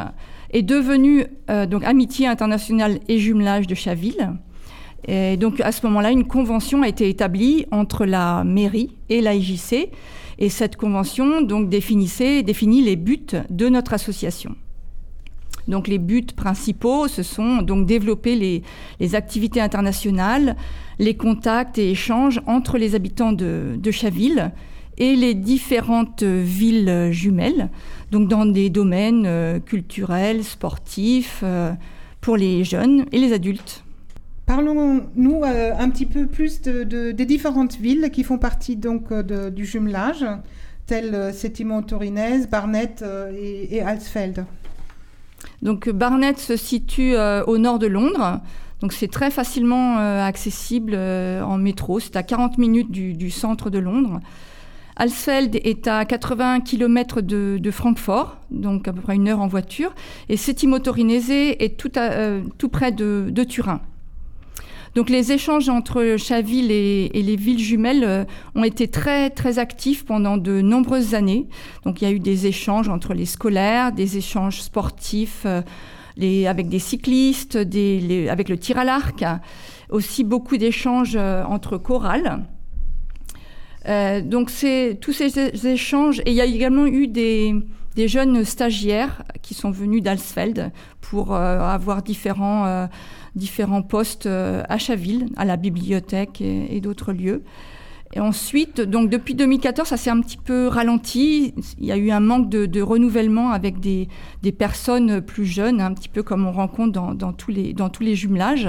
est 0.51 0.63
devenu 0.63 1.27
euh, 1.51 1.67
donc 1.67 1.85
Amitié 1.85 2.27
internationale 2.27 3.01
et 3.09 3.19
jumelage 3.19 3.67
de 3.67 3.75
Chaville. 3.75 4.33
Et 5.07 5.37
donc 5.37 5.61
à 5.61 5.73
ce 5.73 5.87
moment-là, 5.87 6.11
une 6.11 6.27
convention 6.27 6.83
a 6.83 6.89
été 6.89 7.09
établie 7.09 7.67
entre 7.71 8.05
la 8.07 8.45
mairie 8.45 8.97
et 9.09 9.21
la 9.21 9.35
IJC. 9.35 9.91
Et 10.39 10.49
cette 10.49 10.77
convention 10.77 11.43
donc 11.43 11.69
définissait 11.69 12.43
définit 12.43 12.83
les 12.83 12.97
buts 12.97 13.27
de 13.51 13.69
notre 13.69 13.93
association. 13.93 14.55
Donc 15.69 15.87
les 15.87 15.99
buts 15.99 16.27
principaux, 16.35 17.09
ce 17.09 17.23
sont 17.23 17.59
donc 17.59 17.87
développer 17.87 18.35
les, 18.99 19.15
activités 19.15 19.61
internationales, 19.61 20.57
les 20.99 21.15
contacts 21.15 21.79
et 21.79 21.91
échanges 21.91 22.41
entre 22.47 22.79
les 22.79 22.95
habitants 22.95 23.33
de, 23.33 23.91
Chaville 23.91 24.51
et 24.97 25.15
les 25.15 25.35
différentes 25.35 26.23
villes 26.25 27.09
jumelles, 27.13 27.71
donc 28.11 28.29
dans 28.29 28.47
des 28.47 28.69
domaines 28.69 29.25
euh, 29.27 29.61
culturels, 29.61 30.43
sportifs, 30.43 31.41
euh, 31.43 31.73
pour 32.21 32.37
les 32.37 32.65
jeunes 32.65 33.07
et 33.13 33.19
les 33.19 33.33
adultes. 33.33 33.85
Parlons-nous 34.47 35.43
euh, 35.45 35.73
un 35.79 35.89
petit 35.91 36.07
peu 36.07 36.27
plus 36.27 36.61
des 36.63 37.27
différentes 37.27 37.77
villes 37.77 38.11
qui 38.11 38.25
font 38.25 38.39
partie 38.39 38.77
donc 38.77 39.13
du 39.13 39.65
jumelage, 39.65 40.25
telles 40.87 41.33
Settimo 41.33 41.83
Torinese, 41.83 42.49
Barnet 42.49 42.97
et, 43.39 43.77
et 43.77 43.83
Alsfeld. 43.83 44.45
Donc 45.63 45.89
Barnet 45.89 46.37
se 46.37 46.57
situe 46.57 47.17
au 47.47 47.59
nord 47.59 47.79
de 47.79 47.87
Londres. 47.87 48.41
Donc 48.81 48.93
c'est 48.93 49.09
très 49.09 49.31
facilement 49.31 49.99
euh, 49.99 50.25
accessible 50.25 50.93
euh, 50.95 51.43
en 51.43 51.59
métro. 51.59 51.99
C'est 51.99 52.17
à 52.17 52.23
40 52.23 52.59
minutes 52.59 52.91
du, 52.91 53.31
centre 53.31 53.71
de 53.71 53.79
Londres. 53.79 54.21
Alsfeld 54.97 55.57
est 55.57 55.87
à 55.87 56.05
80 56.05 56.61
km 56.61 57.21
de, 57.21 57.71
Francfort, 57.71 58.37
donc 58.51 58.89
à 58.89 58.93
peu 58.93 59.01
près 59.01 59.15
une 59.15 59.29
heure 59.29 59.41
en 59.41 59.47
voiture. 59.47 59.95
Et 60.29 60.37
Settimo 60.37 60.79
Torinese 60.81 61.31
est 61.31 61.87
euh, 61.97 62.43
tout 62.59 62.69
près 62.69 62.93
de, 62.93 63.45
Turin. 63.49 63.81
Donc 64.99 65.11
les 65.11 65.31
échanges 65.31 65.69
entre 65.69 66.17
Chaville 66.19 66.73
et, 66.73 67.09
les 67.15 67.37
villes 67.37 67.61
jumelles 67.61 68.27
ont 68.57 68.65
été 68.65 68.89
très 68.89 69.31
très 69.31 69.61
actifs 69.61 70.05
pendant 70.05 70.37
de 70.37 70.61
nombreuses 70.61 71.15
années. 71.15 71.47
Donc 71.85 72.03
il 72.03 72.05
y 72.05 72.09
a 72.09 72.11
eu 72.11 72.19
des 72.19 72.49
échanges 72.49 72.89
entre 72.89 73.15
les 73.15 73.25
scolaires, 73.25 73.93
des 73.93 74.17
échanges 74.17 74.61
sportifs 74.61 75.47
avec 75.47 76.69
des 76.69 76.81
cyclistes, 76.81 77.55
avec 77.55 78.49
le 78.49 78.59
tir 78.59 78.77
à 78.77 78.83
l'arc, 78.83 79.25
aussi 79.89 80.25
beaucoup 80.25 80.57
d'échanges 80.57 81.15
euh, 81.15 81.45
entre 81.45 81.79
chorales. 81.79 82.43
Euh, 83.87 84.21
donc 84.21 84.51
tous 85.01 85.13
ces 85.13 85.69
échanges 85.69 86.19
et 86.27 86.33
il 86.33 86.35
y 86.35 86.41
a 86.41 86.45
également 86.45 86.87
eu 86.87 87.07
des, 87.07 87.55
jeunes 87.97 88.45
stagiaires 88.45 89.23
qui 89.43 89.55
sont 89.55 89.71
venus 89.71 90.03
d'Alsfeld 90.03 90.73
pour 91.01 91.37
euh, 91.37 91.61
avoir 91.61 92.03
différents, 92.03 92.89
différents 93.35 93.83
postes 93.83 94.27
à 94.27 94.79
Chaville, 94.79 95.27
à 95.37 95.45
la 95.45 95.57
bibliothèque 95.57 96.41
et 96.41 96.81
d'autres 96.81 97.13
lieux. 97.13 97.43
Et 98.15 98.21
ensuite, 98.21 98.81
donc 98.81 99.11
depuis 99.11 99.35
2014, 99.35 99.87
ça 99.87 99.99
s'est 99.99 100.09
un 100.09 100.21
petit 100.21 100.39
peu 100.39 100.67
ralenti. 100.67 101.53
Il 101.79 101.85
y 101.85 101.93
a 101.93 101.97
eu 101.97 102.11
un 102.11 102.21
manque 102.21 102.49
de, 102.49 102.81
renouvellement 102.81 103.51
avec 103.51 103.81
des, 103.81 104.09
personnes 104.53 105.21
plus 105.21 105.45
jeunes, 105.45 105.81
un 105.81 105.93
petit 105.93 106.09
peu 106.09 106.23
comme 106.23 106.47
on 106.47 106.53
rencontre 106.53 106.93
dans, 106.93 107.33
tous, 107.33 107.51
les, 107.51 108.15
jumelages. 108.15 108.69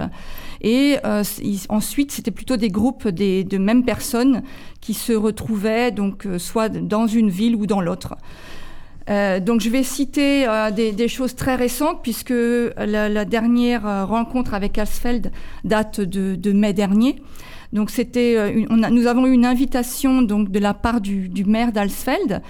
Et 0.62 0.98
euh, 1.06 1.24
ensuite, 1.70 2.12
c'était 2.12 2.32
plutôt 2.32 2.58
des 2.58 2.70
groupes 2.70 3.08
de 3.08 3.58
mêmes 3.58 3.86
personnes 3.86 4.44
qui 4.82 4.94
se 4.94 5.14
retrouvaient 5.14 5.92
donc 5.92 6.26
euh, 6.26 6.38
soit 6.38 6.70
dans 6.70 7.08
une 7.08 7.30
ville 7.30 7.56
ou 7.56 7.66
dans 7.66 7.80
l'autre. 7.80 8.16
Euh, 9.10 9.40
donc 9.40 9.62
je 9.62 9.70
vais 9.70 9.84
citer 9.84 10.46
des, 10.76 11.08
choses 11.08 11.36
très 11.36 11.56
récentes 11.56 12.00
puisque 12.04 12.34
la, 12.78 13.26
dernière 13.26 14.08
rencontre 14.08 14.54
avec 14.54 14.78
Asfeld 14.78 15.32
date 15.64 16.02
de 16.02 16.52
mai 16.52 16.74
dernier. 16.74 17.16
Donc 17.74 17.92
c'était, 17.92 18.36
euh, 18.36 18.66
nous 18.70 19.08
avons 19.08 19.28
eu 19.28 19.32
une 19.32 19.46
invitation 19.46 20.22
donc 20.22 20.50
de 20.50 20.60
la 20.60 20.74
part 20.74 21.02
du, 21.02 21.30
maire 21.46 21.72
d'Alsfeld 21.72 22.42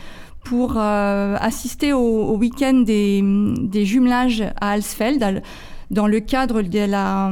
pour 0.46 0.76
euh, 0.78 1.36
assister 1.40 1.92
au, 1.92 2.38
week-end 2.38 2.84
des, 2.86 3.86
jumelages 3.86 4.44
à 4.62 4.72
Alsfeld 4.72 5.42
dans 5.92 6.08
le 6.08 6.20
cadre 6.20 6.62
de 6.62 6.80
la, 6.80 7.32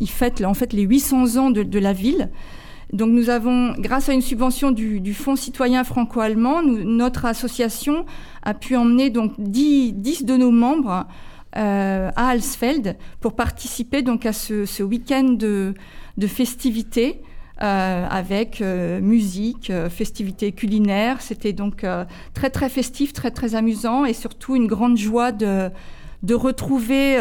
il 0.00 0.10
fête 0.10 0.42
en 0.44 0.54
fait 0.54 0.72
les 0.72 0.82
800 0.82 1.36
ans 1.36 1.50
de, 1.50 1.78
la 1.78 1.92
ville. 1.92 2.30
Donc 2.92 3.10
nous 3.10 3.30
avons, 3.30 3.72
grâce 3.78 4.08
à 4.08 4.12
une 4.12 4.22
subvention 4.22 4.72
du, 4.72 5.14
Fonds 5.14 5.36
citoyen 5.36 5.84
franco-allemand, 5.84 6.62
notre 6.62 7.24
association 7.24 8.04
a 8.42 8.54
pu 8.54 8.76
emmener 8.76 9.10
donc 9.10 9.32
10, 9.38 9.92
10 9.94 10.24
de 10.24 10.36
nos 10.36 10.50
membres 10.50 11.06
euh, 11.56 12.10
à 12.16 12.28
Alsfeld 12.28 12.96
pour 13.20 13.34
participer 13.34 14.02
donc 14.02 14.26
à 14.26 14.32
ce, 14.32 14.82
week-end 14.82 15.24
de, 15.24 15.74
de 16.16 16.26
festivités 16.26 17.20
euh, 17.62 18.06
avec 18.08 18.60
euh, 18.60 19.00
musique, 19.00 19.72
festivités 19.88 20.52
culinaires. 20.52 21.20
C'était 21.20 21.52
donc 21.52 21.86
très 22.34 22.50
très 22.50 22.68
festif, 22.68 23.12
très 23.12 23.30
très 23.30 23.54
amusant 23.54 24.04
et 24.04 24.14
surtout 24.14 24.56
une 24.56 24.66
grande 24.66 24.96
joie 24.96 25.30
de, 25.30 25.70
de 26.22 26.34
retrouver, 26.34 27.16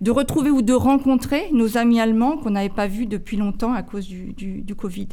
de 0.00 0.10
retrouver 0.10 0.50
ou 0.50 0.62
de 0.62 0.72
rencontrer 0.72 1.48
nos 1.52 1.76
amis 1.76 2.00
allemands 2.00 2.36
qu'on 2.38 2.50
n'avait 2.50 2.68
pas 2.68 2.86
vus 2.86 3.06
depuis 3.06 3.36
longtemps 3.36 3.72
à 3.74 3.82
cause 3.82 4.08
du, 4.08 4.32
du, 4.32 4.74
Covid. 4.74 5.08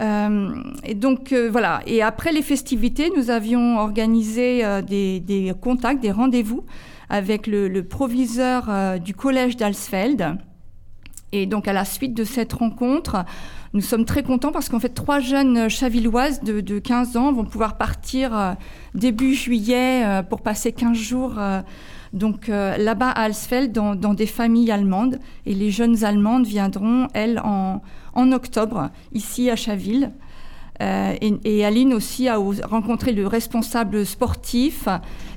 et 0.00 0.94
donc 0.94 1.34
voilà. 1.50 1.82
Et 1.86 2.02
après 2.02 2.32
les 2.32 2.42
festivités, 2.42 3.10
nous 3.14 3.30
avions 3.30 3.78
organisé 3.78 4.62
des, 4.86 5.20
des, 5.20 5.52
contacts, 5.60 6.00
des 6.00 6.10
rendez-vous 6.10 6.64
avec 7.08 7.46
le, 7.46 7.82
proviseur 7.82 8.66
euh, 8.68 8.98
du 8.98 9.14
collège 9.14 9.56
d'Alsfeld. 9.56 10.38
Et 11.32 11.46
donc 11.46 11.68
à 11.68 11.72
la 11.72 11.84
suite 11.84 12.14
de 12.14 12.24
cette 12.24 12.52
rencontre, 12.52 13.24
nous 13.74 13.80
sommes 13.80 14.04
très 14.04 14.22
contents 14.22 14.52
parce 14.52 14.68
qu'en 14.68 14.78
fait 14.78 14.90
trois 14.90 15.20
jeunes 15.20 15.68
chavilloises 15.68 16.42
de, 16.42 16.78
15 16.78 17.16
ans 17.16 17.32
vont 17.32 17.44
pouvoir 17.44 17.76
partir 17.76 18.36
euh, 18.36 18.52
début 18.94 19.34
juillet 19.34 20.02
euh, 20.04 20.22
pour 20.22 20.40
passer 20.40 20.72
15 20.72 20.96
jours 20.96 21.34
donc 22.12 22.48
là-bas 22.48 23.10
à 23.10 23.22
Alsfeld 23.22 23.72
dans, 23.72 24.14
des 24.14 24.26
familles 24.26 24.70
allemandes. 24.70 25.18
Et 25.44 25.54
les 25.54 25.70
jeunes 25.70 26.04
allemandes 26.04 26.46
viendront, 26.46 27.08
elles, 27.14 27.40
en, 27.44 27.80
octobre, 28.32 28.90
ici 29.12 29.50
à 29.50 29.56
Chaville. 29.56 30.12
Euh, 30.82 31.14
et, 31.20 31.64
Aline 31.64 31.94
aussi 31.94 32.28
a 32.28 32.36
rencontré 32.36 33.12
le 33.12 33.26
responsable 33.26 34.04
sportif 34.04 34.88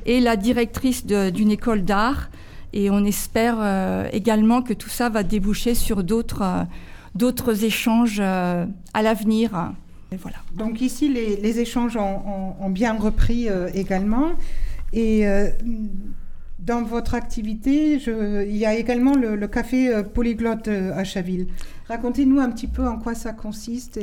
et 0.05 0.19
la 0.19 0.36
directrice 0.36 1.05
d'une 1.05 1.51
école 1.51 1.84
d'art. 1.84 2.29
Et 2.73 2.89
on 2.89 3.03
espère 3.03 3.55
euh, 3.60 4.08
également 4.12 4.62
que 4.62 4.73
tout 4.73 4.89
ça 4.89 5.10
va 5.10 5.23
déboucher 5.23 5.73
sur 5.73 6.03
d'autres 6.03 6.43
euh, 6.43 7.55
échanges 7.55 8.19
à 8.19 9.01
l'avenir. 9.01 9.73
Voilà. 10.17 10.38
Donc 10.55 10.82
ici, 10.82 11.08
les, 11.10 11.60
échanges 11.60 11.97
ont, 11.97 12.69
bien 12.69 12.93
repris 12.93 13.47
également. 13.73 14.32
Et 14.91 15.23
dans 16.65 16.83
votre 16.83 17.15
activité, 17.15 17.99
il 18.07 18.57
y 18.57 18.65
a 18.65 18.75
également 18.75 19.15
le, 19.15 19.47
café 19.47 20.03
polyglotte 20.13 20.67
à 20.67 21.03
Chaville. 21.03 21.47
Racontez-nous 21.89 22.39
un 22.39 22.51
petit 22.51 22.67
peu 22.67 22.87
en 22.87 22.99
quoi 22.99 23.15
ça 23.15 23.33
consiste. 23.33 23.99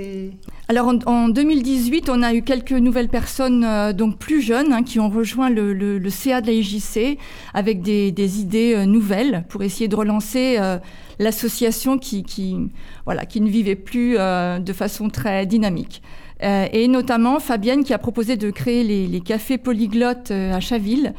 Alors 0.66 0.92
en, 1.06 1.28
2018, 1.28 2.08
on 2.08 2.20
a 2.20 2.34
eu 2.34 2.42
quelques 2.42 2.72
nouvelles 2.72 3.08
personnes 3.08 3.62
euh, 3.62 3.92
donc 3.92 4.18
plus 4.18 4.42
jeunes 4.42 4.72
hein, 4.72 4.82
qui 4.82 4.98
ont 4.98 5.08
rejoint 5.08 5.50
le, 5.50 6.00
CA 6.10 6.40
de 6.40 6.48
la 6.48 6.52
IJC 6.54 7.16
avec 7.54 7.82
des, 7.82 8.40
idées 8.40 8.74
euh, 8.74 8.86
nouvelles 8.86 9.44
pour 9.48 9.62
essayer 9.62 9.86
de 9.86 9.94
relancer 9.94 10.56
euh, 10.58 10.78
l'association 11.20 11.96
qui, 11.96 12.24
qui, 12.24 12.56
voilà, 13.04 13.24
qui 13.24 13.40
ne 13.40 13.48
vivait 13.48 13.76
plus 13.76 14.14
de 14.14 14.72
façon 14.72 15.08
très 15.08 15.46
dynamique. 15.46 16.02
et 16.40 16.88
notamment 16.88 17.38
Fabienne 17.38 17.84
qui 17.84 17.94
a 17.94 17.98
proposé 17.98 18.36
de 18.36 18.50
créer 18.50 18.82
les, 18.82 19.06
les 19.06 19.20
cafés 19.20 19.58
polyglottes 19.58 20.32
à 20.32 20.58
Chaville 20.58 21.14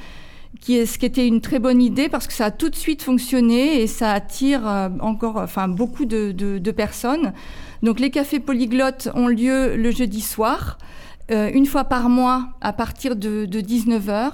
ce 0.63 0.97
qui 0.97 1.05
était 1.05 1.27
une 1.27 1.41
très 1.41 1.59
bonne 1.59 1.81
idée 1.81 2.09
parce 2.09 2.27
que 2.27 2.33
ça 2.33 2.45
a 2.45 2.51
tout 2.51 2.69
de 2.69 2.75
suite 2.75 3.01
fonctionné 3.01 3.81
et 3.81 3.87
ça 3.87 4.11
attire 4.11 4.67
euh, 4.67 4.89
encore 4.99 5.37
enfin, 5.37 5.67
beaucoup 5.67 6.05
de, 6.05 6.71
personnes. 6.71 7.33
Donc 7.83 7.99
les 7.99 8.09
cafés 8.09 8.39
polyglottes 8.39 9.09
ont 9.13 9.27
lieu 9.27 9.75
le 9.75 9.91
jeudi 9.91 10.21
soir, 10.21 10.77
euh, 11.31 11.49
une 11.53 11.65
fois 11.65 11.85
par 11.85 12.09
mois 12.09 12.49
à 12.61 12.73
partir 12.73 13.15
de, 13.15 13.45
19h, 13.45 14.31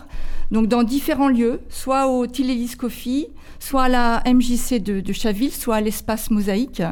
donc 0.52 0.68
dans 0.68 0.84
différents 0.84 1.28
lieux, 1.28 1.62
soit 1.70 2.08
au 2.08 2.26
Tilélis 2.28 2.76
Coffee, 2.78 3.28
soit 3.60 3.84
à 3.84 3.90
la 3.90 4.24
MJC 4.26 4.82
de, 4.82 5.14
Chaville, 5.14 5.52
soit 5.52 5.78
à 5.78 5.82
l'espace 5.82 6.32
Mosaïque. 6.32 6.84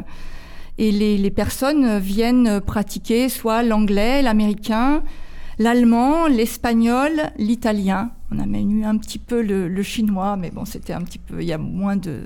Et 0.77 0.91
les, 0.91 1.31
personnes 1.31 1.99
viennent 1.99 2.59
pratiquer 2.61 3.29
soit 3.29 3.61
l'anglais, 3.61 4.21
l'américain, 4.21 5.03
l'allemand, 5.59 6.27
l'espagnol, 6.27 7.11
l'italien. 7.37 8.11
On 8.33 8.39
a 8.39 8.45
même 8.45 8.71
eu 8.71 8.85
un 8.85 8.97
petit 8.97 9.19
peu 9.19 9.41
le, 9.41 9.83
chinois, 9.83 10.37
mais 10.37 10.51
bon, 10.51 10.63
c'était 10.65 10.93
un 10.93 11.01
petit 11.01 11.19
peu, 11.19 11.41
il 11.41 11.47
y 11.47 11.53
a 11.53 11.57
moins 11.57 11.97
de, 11.97 12.23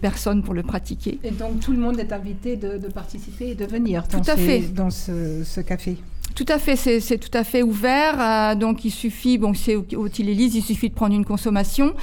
personnes 0.00 0.42
pour 0.42 0.54
le 0.54 0.62
pratiquer. 0.62 1.18
Et 1.22 1.30
donc 1.30 1.60
tout 1.60 1.72
le 1.72 1.78
monde 1.78 2.00
est 2.00 2.12
invité 2.12 2.56
de, 2.56 2.78
participer 2.88 3.50
et 3.50 3.54
de 3.54 3.64
venir 3.64 4.04
dans, 4.10 4.20
tout 4.20 4.30
à 4.30 4.36
fait. 4.36 4.60
dans 4.60 4.90
ce, 4.90 5.60
café. 5.60 5.96
Tout 6.34 6.46
à 6.48 6.58
fait, 6.58 6.76
c'est 6.76 7.18
tout 7.18 7.30
à 7.32 7.44
fait 7.44 7.62
ouvert. 7.62 8.20
Euh, 8.20 8.54
donc 8.56 8.84
il 8.84 8.90
suffit, 8.90 9.38
bon, 9.38 9.54
c'est 9.54 9.76
au, 9.76 9.86
au 9.96 10.08
il 10.08 10.62
suffit 10.62 10.88
de 10.88 10.94
prendre 10.94 11.14
une 11.14 11.24
consommation. 11.24 11.94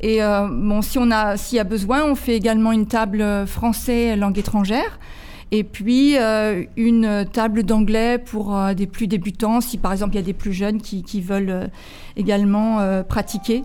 Et 0.00 0.22
euh, 0.22 0.48
bon, 0.48 0.82
si 0.82 0.98
on 0.98 1.10
a, 1.10 1.36
s'il 1.36 1.56
y 1.56 1.60
a 1.60 1.64
besoin, 1.64 2.04
on 2.04 2.14
fait 2.14 2.36
également 2.36 2.72
une 2.72 2.86
table 2.86 3.46
français 3.46 4.16
langue 4.16 4.38
étrangère. 4.38 4.98
Et 5.54 5.64
puis 5.64 6.16
euh, 6.16 6.64
une 6.78 7.26
table 7.30 7.62
d'anglais 7.62 8.16
pour 8.16 8.56
euh, 8.56 8.72
des 8.72 8.86
plus 8.86 9.06
débutants, 9.06 9.60
si 9.60 9.76
par 9.76 9.92
exemple 9.92 10.14
il 10.14 10.16
y 10.16 10.22
a 10.22 10.24
des 10.24 10.32
plus 10.32 10.54
jeunes 10.54 10.80
qui, 10.80 11.20
veulent 11.20 11.50
euh, 11.50 11.66
également 12.16 13.02
pratiquer. 13.04 13.62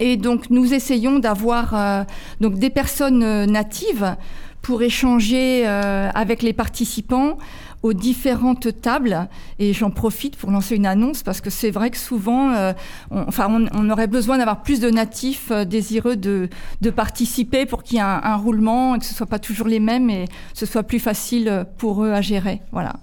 Et 0.00 0.18
donc 0.18 0.50
nous 0.50 0.74
essayons 0.74 1.18
d'avoir 1.18 2.06
donc 2.40 2.58
des 2.58 2.70
personnes 2.70 3.44
natives 3.44 4.16
pour 4.60 4.82
échanger 4.82 5.66
avec 5.66 6.42
les 6.42 6.52
participants 6.52 7.36
aux 7.82 7.92
différentes 7.92 8.80
tables. 8.80 9.28
Et 9.58 9.72
j'en 9.72 9.90
profite 9.90 10.36
pour 10.36 10.50
lancer 10.50 10.76
une 10.76 10.86
annonce 10.86 11.22
parce 11.22 11.40
que 11.40 11.50
c'est 11.50 11.70
vrai 11.70 11.90
que 11.90 11.98
souvent, 11.98 12.52
euh, 12.52 12.72
on, 13.10 13.24
enfin, 13.26 13.48
on, 13.72 13.90
aurait 13.90 14.06
besoin 14.06 14.38
d'avoir 14.38 14.62
plus 14.62 14.80
de 14.80 14.88
natifs 14.90 15.50
euh, 15.50 15.64
désireux 15.64 16.16
de, 16.16 16.48
de, 16.80 16.90
participer 16.90 17.66
pour 17.66 17.82
qu'il 17.82 17.96
y 17.96 17.98
ait 17.98 18.02
un, 18.02 18.36
roulement 18.36 18.94
et 18.94 18.98
que 18.98 19.04
ce 19.04 19.14
soit 19.14 19.26
pas 19.26 19.38
toujours 19.38 19.66
les 19.66 19.80
mêmes 19.80 20.10
et 20.10 20.26
ce 20.54 20.66
soit 20.66 20.82
plus 20.84 21.00
facile 21.00 21.66
pour 21.78 22.04
eux 22.04 22.12
à 22.12 22.20
gérer. 22.20 22.62
Voilà. 22.70 22.94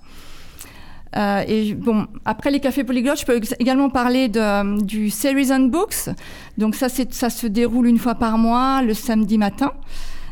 Euh, 1.17 1.43
et 1.47 1.73
bon, 1.73 2.05
après 2.23 2.51
les 2.51 2.59
cafés 2.59 2.83
polyglottes, 2.83 3.19
je 3.19 3.25
peux 3.25 3.39
également 3.59 3.89
parler 3.89 4.29
de, 4.29 4.81
du 4.83 5.09
Series 5.09 5.51
and 5.51 5.67
Books. 5.67 6.09
Donc 6.57 6.75
ça, 6.75 6.87
ça 6.89 7.29
se 7.29 7.47
déroule 7.47 7.87
une 7.87 7.97
fois 7.97 8.15
par 8.15 8.37
mois, 8.37 8.81
le 8.83 8.93
samedi 8.93 9.37
matin, 9.37 9.73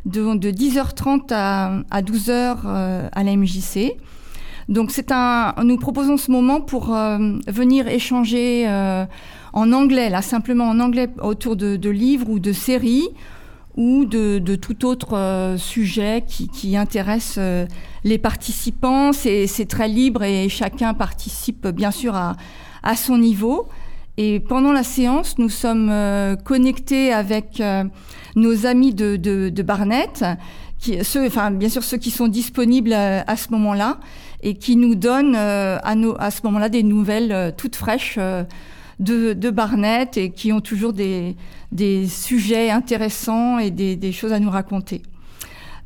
de, 0.05 0.35
de 0.35 0.51
10h30 0.51 1.33
à, 1.33 1.79
à 1.89 2.01
12h 2.01 3.09
à 3.11 3.23
la 3.23 3.35
MJC. 3.35 3.97
Donc 4.69 4.91
c'est 4.91 5.11
un, 5.11 5.53
nous 5.63 5.77
proposons 5.77 6.17
ce 6.17 6.29
moment 6.29 6.59
pour 6.59 6.93
euh, 6.93 7.17
venir 7.47 7.87
échanger 7.87 8.65
euh, 8.67 9.05
en 9.53 9.71
anglais, 9.71 10.09
là 10.09 10.21
simplement 10.21 10.65
en 10.65 10.79
anglais 10.79 11.09
autour 11.21 11.55
de, 11.55 11.89
livres 11.89 12.29
ou 12.29 12.39
de 12.39 12.51
séries 12.51 13.07
ou 13.77 14.05
de, 14.05 14.55
tout 14.55 14.85
autre 14.85 15.15
euh, 15.15 15.57
sujet 15.57 16.23
qui, 16.27 16.75
intéresse 16.75 17.39
les 18.03 18.17
participants. 18.17 19.13
C'est 19.13 19.67
très 19.69 19.87
libre 19.87 20.23
et 20.23 20.49
chacun 20.49 20.93
participe 20.93 21.67
bien 21.67 21.91
sûr 21.91 22.15
à, 22.15 22.35
son 22.95 23.17
niveau. 23.17 23.67
Et 24.19 24.39
pendant 24.39 24.73
la 24.73 24.83
séance, 24.83 25.37
nous 25.37 25.49
sommes 25.49 25.93
connectés 26.43 27.13
avec 27.13 27.61
nos 28.35 28.65
amis 28.65 28.93
de, 28.93 29.15
de 29.15 29.61
Barnett, 29.61 30.25
bien 30.85 31.69
sûr 31.69 31.83
ceux 31.83 31.97
qui 31.97 32.11
sont 32.11 32.27
disponibles 32.27 32.93
à 32.93 33.35
ce 33.35 33.51
moment-là 33.51 33.99
et 34.41 34.53
qui 34.55 34.75
nous 34.75 34.95
donne 34.95 35.35
euh, 35.35 35.77
à, 35.83 36.31
ce 36.31 36.41
moment-là 36.43 36.69
des 36.69 36.83
nouvelles 36.83 37.31
euh, 37.31 37.51
toutes 37.55 37.75
fraîches 37.75 38.15
euh, 38.17 38.43
de, 38.99 39.49
Barnett 39.49 40.17
et 40.17 40.31
qui 40.31 40.51
ont 40.51 40.61
toujours 40.61 40.93
des, 40.93 41.35
sujets 42.07 42.69
intéressants 42.69 43.59
et 43.59 43.71
des, 43.71 43.95
des, 43.95 44.11
choses 44.11 44.33
à 44.33 44.39
nous 44.39 44.49
raconter. 44.49 45.01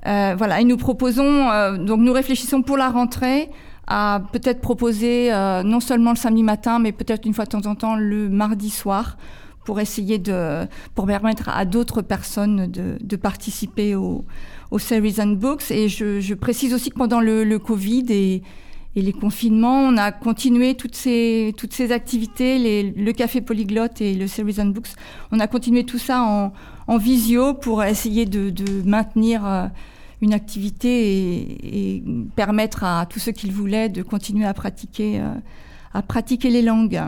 voilà, 0.06 0.62
et 0.62 0.64
nous 0.64 0.78
proposons, 0.78 1.78
donc 1.78 2.00
nous 2.00 2.14
réfléchissons 2.14 2.62
pour 2.62 2.78
la 2.78 2.90
rentrée 2.90 3.50
à 3.88 4.22
peut-être 4.32 4.62
proposer 4.62 5.30
non 5.66 5.82
seulement 5.82 6.12
le 6.12 6.16
samedi 6.16 6.44
matin, 6.44 6.80
mais 6.80 6.94
peut-être 6.94 7.26
une 7.26 7.34
fois 7.34 7.44
de 7.44 7.50
temps 7.50 7.66
en 7.66 7.76
temps 7.76 7.96
le 7.98 8.30
mardi 8.30 8.70
soir 8.70 9.18
pour 9.66 9.82
essayer 9.82 10.18
de, 10.18 10.66
pour 10.96 11.06
permettre 11.06 11.50
à 11.50 11.66
d'autres 11.66 12.02
personnes 12.02 12.72
de, 12.72 12.98
de 13.02 13.16
participer 13.18 13.94
au, 13.96 14.24
au 14.72 14.80
Series 14.80 15.16
and 15.20 15.34
Books. 15.34 15.70
Et 15.70 15.90
je, 15.90 16.34
précise 16.34 16.74
aussi 16.74 16.90
que 16.90 16.98
pendant 16.98 17.20
le, 17.20 17.58
Covid 17.60 18.06
et, 18.10 18.42
les 18.96 19.14
confinements, 19.14 19.82
on 19.82 19.98
a 19.98 20.12
continué 20.12 20.76
toutes 20.76 20.96
ces, 20.96 21.54
toutes 21.58 21.74
ces 21.74 21.92
activités, 21.92 22.94
le 22.96 23.12
café 23.12 23.42
polyglotte 23.42 24.02
et 24.02 24.16
le 24.16 24.28
Series 24.28 24.60
and 24.60 24.68
Books. 24.68 24.90
On 25.32 25.40
a 25.40 25.48
continué 25.48 25.86
tout 25.86 26.00
ça 26.00 26.22
en, 26.24 26.98
visio 26.98 27.54
pour 27.54 27.84
essayer 27.84 28.26
de, 28.26 28.54
maintenir 28.86 29.46
euh, 29.46 29.68
une 30.22 30.34
activité 30.34 31.96
et, 31.96 32.04
permettre 32.36 32.84
à 32.84 33.06
tous 33.06 33.20
ceux 33.20 33.32
qui 33.32 33.48
le 33.48 33.54
voulaient 33.54 33.88
de 33.88 34.02
continuer 34.02 34.46
à 34.46 34.54
pratiquer, 34.54 35.22
euh, 35.22 35.34
à 35.94 36.02
pratiquer 36.02 36.50
les 36.50 36.62
langues. 36.62 37.02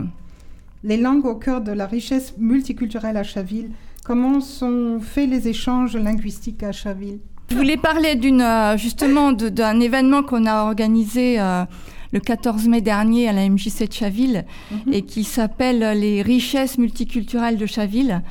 Les 0.86 0.98
langues 0.98 1.26
au 1.26 1.36
cœur 1.36 1.62
de 1.62 1.72
la 1.72 1.86
richesse 1.86 2.36
multiculturelle 2.38 3.18
à 3.18 3.24
Chaville. 3.24 3.72
Comment 4.06 4.42
sont 4.42 5.00
faits 5.02 5.30
les 5.30 5.48
échanges 5.48 5.96
linguistiques 5.96 6.64
à 6.64 6.74
Chaville? 6.74 7.20
Je 7.54 7.58
voulais 7.60 7.78
parler 7.78 8.16
d'une 8.16 8.42
euh, 8.42 8.78
justement 8.78 9.32
d'un 9.32 9.80
événement 9.80 10.24
qu'on 10.24 10.48
a 10.48 10.64
organisé 10.64 11.40
euh, 11.40 11.66
le 12.12 12.20
14 12.20 12.68
mai 12.68 12.82
dernier 12.82 13.30
à 13.30 13.32
la 13.32 13.48
MJC 13.48 13.88
de 13.88 13.94
Chaville 13.94 14.46
mhm. 14.72 14.94
et 14.94 15.04
qui 15.04 15.24
s'appelle 15.24 16.00
les 16.00 16.24
richesses 16.24 16.80
multiculturelles 16.80 17.58
de 17.58 17.68
Chaville. 17.68 18.24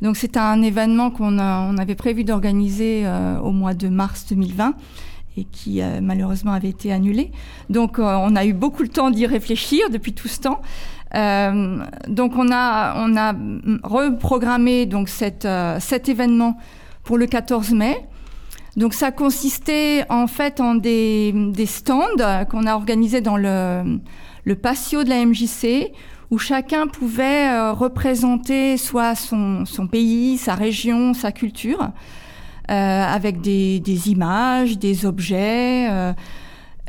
Donc 0.00 0.16
c'est 0.16 0.38
un 0.38 0.62
événement 0.62 1.10
qu'on 1.10 1.38
on 1.38 1.76
avait 1.76 1.94
prévu 1.94 2.24
d'organiser 2.24 3.02
euh, 3.04 3.38
au 3.40 3.50
mois 3.50 3.74
de 3.74 3.88
mars 3.88 4.24
2020 4.30 4.74
et 5.36 5.44
qui 5.44 5.82
malheureusement 6.00 6.52
avait 6.52 6.70
été 6.70 6.90
annulé. 6.92 7.30
Donc 7.68 7.98
on 7.98 8.36
a 8.36 8.46
eu 8.46 8.54
beaucoup 8.54 8.84
de 8.84 8.88
temps 8.90 9.10
d'y 9.10 9.26
réfléchir 9.26 9.90
depuis 9.90 10.14
tout 10.14 10.28
ce 10.28 10.40
temps. 10.40 10.62
donc 12.08 12.32
on 12.38 12.50
a, 12.50 12.94
on 13.06 13.16
a 13.18 13.34
reprogrammé 13.82 14.86
donc 14.86 15.10
cet 15.10 15.44
événement 16.08 16.56
pour 17.04 17.18
le 17.18 17.26
14 17.26 17.72
mai. 17.72 18.08
Donc 18.76 18.92
ça 18.92 19.10
consistait 19.10 20.04
en 20.10 20.26
fait 20.26 20.60
en 20.60 20.74
des, 20.74 21.32
stands 21.64 22.44
qu'on 22.50 22.66
a 22.66 22.74
organisés 22.74 23.22
dans 23.22 23.38
le, 23.38 24.54
patio 24.54 25.02
de 25.02 25.08
la 25.08 25.24
MJC 25.24 25.92
où 26.30 26.38
chacun 26.38 26.86
pouvait 26.86 27.48
euh, 27.48 27.72
représenter 27.72 28.76
soit 28.76 29.14
son, 29.14 29.64
pays, 29.90 30.36
sa 30.38 30.54
région, 30.54 31.14
sa 31.14 31.32
culture, 31.32 31.90
euh, 32.70 33.04
avec 33.04 33.40
des, 33.40 34.10
images, 34.10 34.76
des 34.78 35.06
objets. 35.06 35.88
Euh, 35.90 36.12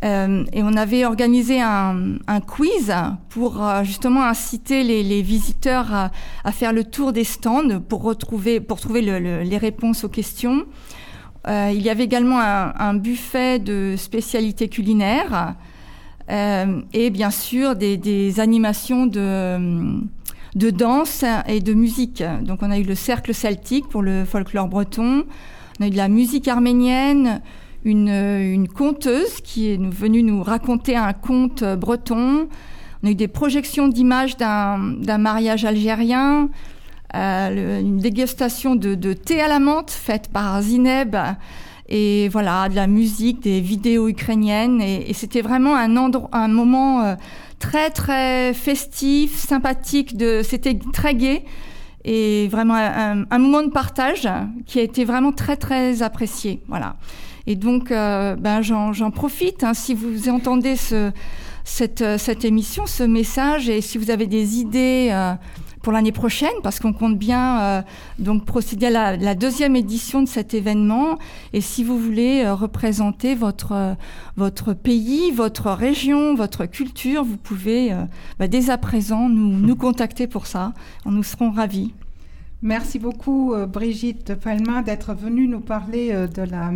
et 0.04 0.64
on 0.64 0.76
avait 0.76 1.06
organisé 1.06 1.62
un, 1.62 2.18
quiz 2.46 2.94
pour 3.30 3.64
justement 3.84 4.24
inciter 4.24 4.84
les, 4.84 5.22
visiteurs 5.22 6.12
à, 6.44 6.52
faire 6.52 6.74
le 6.74 6.84
tour 6.84 7.14
des 7.14 7.24
stands 7.24 7.80
pour 7.80 8.04
retrouver, 8.04 8.60
pour 8.60 8.80
trouver 8.80 9.02
les 9.02 9.58
réponses 9.58 10.04
aux 10.04 10.10
questions. 10.10 10.66
Euh, 11.48 11.72
il 11.74 11.82
y 11.82 11.90
avait 11.90 12.04
également 12.04 12.40
un, 12.40 12.94
buffet 12.96 13.60
de 13.60 13.96
spécialités 13.98 14.68
culinaires 14.68 15.56
euh, 16.30 16.82
et 16.94 17.10
bien 17.10 17.32
sûr 17.32 17.76
des, 17.76 18.40
animations 18.40 19.06
de, 19.06 20.70
danse 20.72 21.24
et 21.48 21.62
de 21.62 21.74
musique. 21.74 22.24
Donc 22.42 22.60
on 22.64 22.72
a 22.72 22.78
eu 22.78 22.84
le 22.84 22.96
cercle 22.96 23.34
celtique 23.34 23.88
pour 23.88 24.02
le 24.02 24.26
folklore 24.26 24.68
breton, 24.68 25.24
on 25.80 25.84
a 25.84 25.88
eu 25.88 25.92
de 25.92 25.98
la 25.98 26.10
musique 26.10 26.50
arménienne, 26.50 27.42
une, 27.86 28.10
une 28.10 28.68
conteuse 28.68 29.40
qui 29.42 29.70
est 29.70 29.82
venue 29.82 30.24
nous 30.24 30.44
raconter 30.44 30.98
un 30.98 31.14
conte 31.14 31.64
breton, 31.64 32.50
on 33.04 33.08
a 33.08 33.12
eu 33.12 33.16
des 33.16 33.30
projections 33.30 33.88
d'images 33.88 34.36
d'un 34.36 35.18
mariage 35.18 35.64
algérien, 35.64 36.50
euh, 37.16 37.80
une 37.80 38.00
dégustation 38.00 38.76
de, 38.76 39.14
thé 39.14 39.42
à 39.42 39.48
la 39.48 39.60
menthe 39.60 39.92
faite 39.92 40.28
par 40.28 40.62
Zineb 40.62 41.16
et 41.88 42.28
voilà 42.28 42.68
de 42.68 42.76
la 42.76 42.88
musique, 42.88 43.42
des 43.42 43.62
vidéos 43.62 44.10
ukrainiennes 44.10 44.82
et, 44.82 45.14
c'était 45.14 45.42
vraiment 45.42 45.76
un, 45.78 45.96
un 46.34 46.48
moment 46.50 47.04
euh, 47.04 47.16
très 47.60 47.92
très 47.92 48.54
festif, 48.54 49.38
sympathique. 49.38 50.18
De, 50.18 50.42
c'était 50.44 50.78
très 50.92 51.16
gai 51.16 51.46
et 52.04 52.50
vraiment 52.50 52.76
un, 52.76 53.40
moment 53.40 53.64
de 53.64 53.72
partage 53.72 54.28
qui 54.66 54.80
a 54.80 54.82
été 54.82 55.06
vraiment 55.06 55.32
très 55.32 55.56
très 55.56 56.02
apprécié. 56.02 56.62
Voilà. 56.68 56.98
Et 57.48 57.56
donc, 57.56 57.92
euh, 57.92 58.36
ben, 58.36 58.62
j'en 58.62 59.12
profite. 59.12 59.64
Hein, 59.64 59.74
si 59.74 59.94
vous 59.94 60.28
entendez 60.28 60.76
ce, 60.76 61.12
cette, 61.64 62.04
cette, 62.18 62.44
émission, 62.44 62.86
ce 62.86 63.04
message, 63.04 63.70
et 63.70 63.80
si 63.80 63.98
vous 63.98 64.12
avez 64.12 64.28
des 64.28 64.58
idées 64.58 65.10
pour 65.88 65.94
l'année 65.94 66.12
prochaine, 66.12 66.52
parce 66.64 66.82
qu'on 66.82 66.92
compte 66.92 67.18
bien 67.18 67.62
euh, 67.62 67.82
donc 68.20 68.44
procéder 68.44 68.88
à 68.88 69.16
la, 69.16 69.36
deuxième 69.36 69.78
édition 69.78 70.22
de 70.22 70.28
cet 70.28 70.54
événement. 70.54 71.18
Et 71.54 71.62
si 71.62 71.82
vous 71.82 71.98
voulez 71.98 72.44
euh, 72.44 72.56
représenter 72.56 73.36
votre, 73.36 73.96
votre 74.36 74.74
pays, 74.74 75.32
votre 75.32 75.72
région, 75.72 76.36
votre 76.36 76.66
culture, 76.66 77.24
vous 77.24 77.38
pouvez 77.38 77.96
bah, 78.38 78.50
dès 78.50 78.70
à 78.70 78.78
présent 78.78 79.30
nous, 79.30 79.58
nous 79.66 79.78
contacter 79.78 80.28
pour 80.28 80.46
ça. 80.46 80.74
Nous 81.06 81.24
serons 81.24 81.52
ravis. 81.52 81.94
Merci 82.62 83.00
beaucoup 83.00 83.56
Brigitte 83.72 84.36
Palma 84.36 84.82
d'être 84.82 85.14
venue 85.14 85.48
nous 85.48 85.62
parler 85.62 86.12
de 86.12 86.42
la 86.42 86.70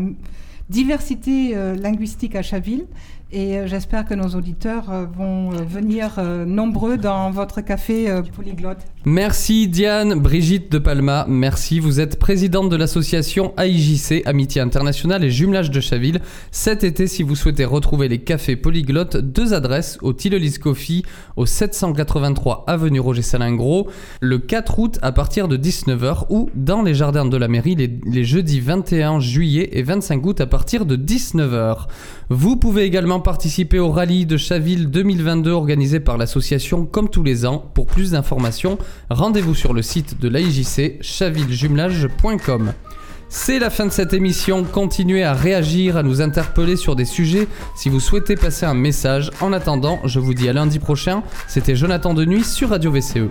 diversité 0.69 1.53
linguistique 1.75 2.37
à 2.37 2.43
Chaville. 2.43 2.85
Et 3.33 3.57
euh, 3.57 3.67
j'espère 3.67 4.05
que 4.05 4.13
nos 4.13 4.27
auditeurs 4.35 4.91
euh, 4.91 5.05
vont 5.05 5.53
euh, 5.53 5.63
venir 5.63 6.19
nombreux 6.45 6.97
dans 6.97 7.31
votre 7.31 7.61
café 7.61 8.21
polyglotte. 8.35 8.79
Merci 9.05 9.67
Diane, 9.67 10.15
Brigitte 10.15 10.71
de 10.71 10.77
Palma, 10.77 11.25
merci. 11.27 11.79
Vous 11.79 11.99
êtes 11.99 12.19
présidente 12.19 12.69
de 12.69 12.75
l'association 12.75 13.53
AIJC, 13.57 14.23
Amitié 14.25 14.61
Internationale 14.61 15.23
et 15.23 15.31
Jumelage 15.31 15.71
de 15.71 15.79
Chaville. 15.79 16.19
Cet 16.51 16.83
été, 16.83 17.07
si 17.07 17.23
vous 17.23 17.35
souhaitez 17.35 17.65
retrouver 17.65 18.09
les 18.09 18.19
cafés 18.19 18.55
polyglottes, 18.55 19.17
deux 19.17 19.53
adresses 19.53 19.97
au 20.01 20.13
Tillelis 20.13 20.59
Coffee, 20.59 21.03
au 21.37 21.45
783 21.45 22.65
avenue 22.67 22.99
Roger 22.99 23.21
Salingro, 23.21 23.87
le 24.19 24.39
4 24.39 24.79
août 24.79 24.99
à 25.01 25.11
partir 25.11 25.47
de 25.47 25.57
19h 25.57 26.25
ou 26.29 26.49
dans 26.53 26.81
les 26.81 26.93
jardins 26.93 27.25
de 27.25 27.37
la 27.37 27.47
mairie 27.47 27.75
les, 27.75 27.99
les 28.05 28.23
jeudis 28.23 28.59
21 28.59 29.19
juillet 29.19 29.69
et 29.71 29.83
25 29.83 30.25
août 30.25 30.41
à 30.41 30.47
partir 30.47 30.85
de 30.85 30.97
19h. 30.97 31.87
Vous 32.29 32.57
pouvez 32.57 32.83
également 32.83 33.20
participer 33.21 33.79
au 33.79 33.89
rallye 33.89 34.25
de 34.25 34.37
Chaville 34.37 34.89
2022 34.89 35.51
organisé 35.51 35.99
par 35.99 36.17
l'association 36.17 36.85
comme 36.85 37.09
tous 37.09 37.23
les 37.23 37.45
ans. 37.45 37.71
Pour 37.73 37.85
plus 37.85 38.11
d'informations, 38.11 38.77
rendez-vous 39.09 39.55
sur 39.55 39.73
le 39.73 39.81
site 39.81 40.19
de 40.19 40.27
l'AIJC 40.27 41.01
chavillejumelage.com. 41.01 42.73
C'est 43.29 43.59
la 43.59 43.69
fin 43.69 43.85
de 43.85 43.91
cette 43.91 44.13
émission. 44.13 44.65
Continuez 44.65 45.23
à 45.23 45.33
réagir, 45.33 45.95
à 45.95 46.03
nous 46.03 46.21
interpeller 46.21 46.75
sur 46.75 46.97
des 46.97 47.05
sujets 47.05 47.47
si 47.77 47.87
vous 47.87 48.01
souhaitez 48.01 48.35
passer 48.35 48.65
un 48.65 48.73
message. 48.73 49.31
En 49.39 49.53
attendant, 49.53 49.99
je 50.03 50.19
vous 50.19 50.33
dis 50.33 50.49
à 50.49 50.53
lundi 50.53 50.79
prochain. 50.79 51.23
C'était 51.47 51.75
Jonathan 51.75 52.13
Denuy 52.13 52.43
sur 52.43 52.69
Radio 52.69 52.91
VCE. 52.91 53.29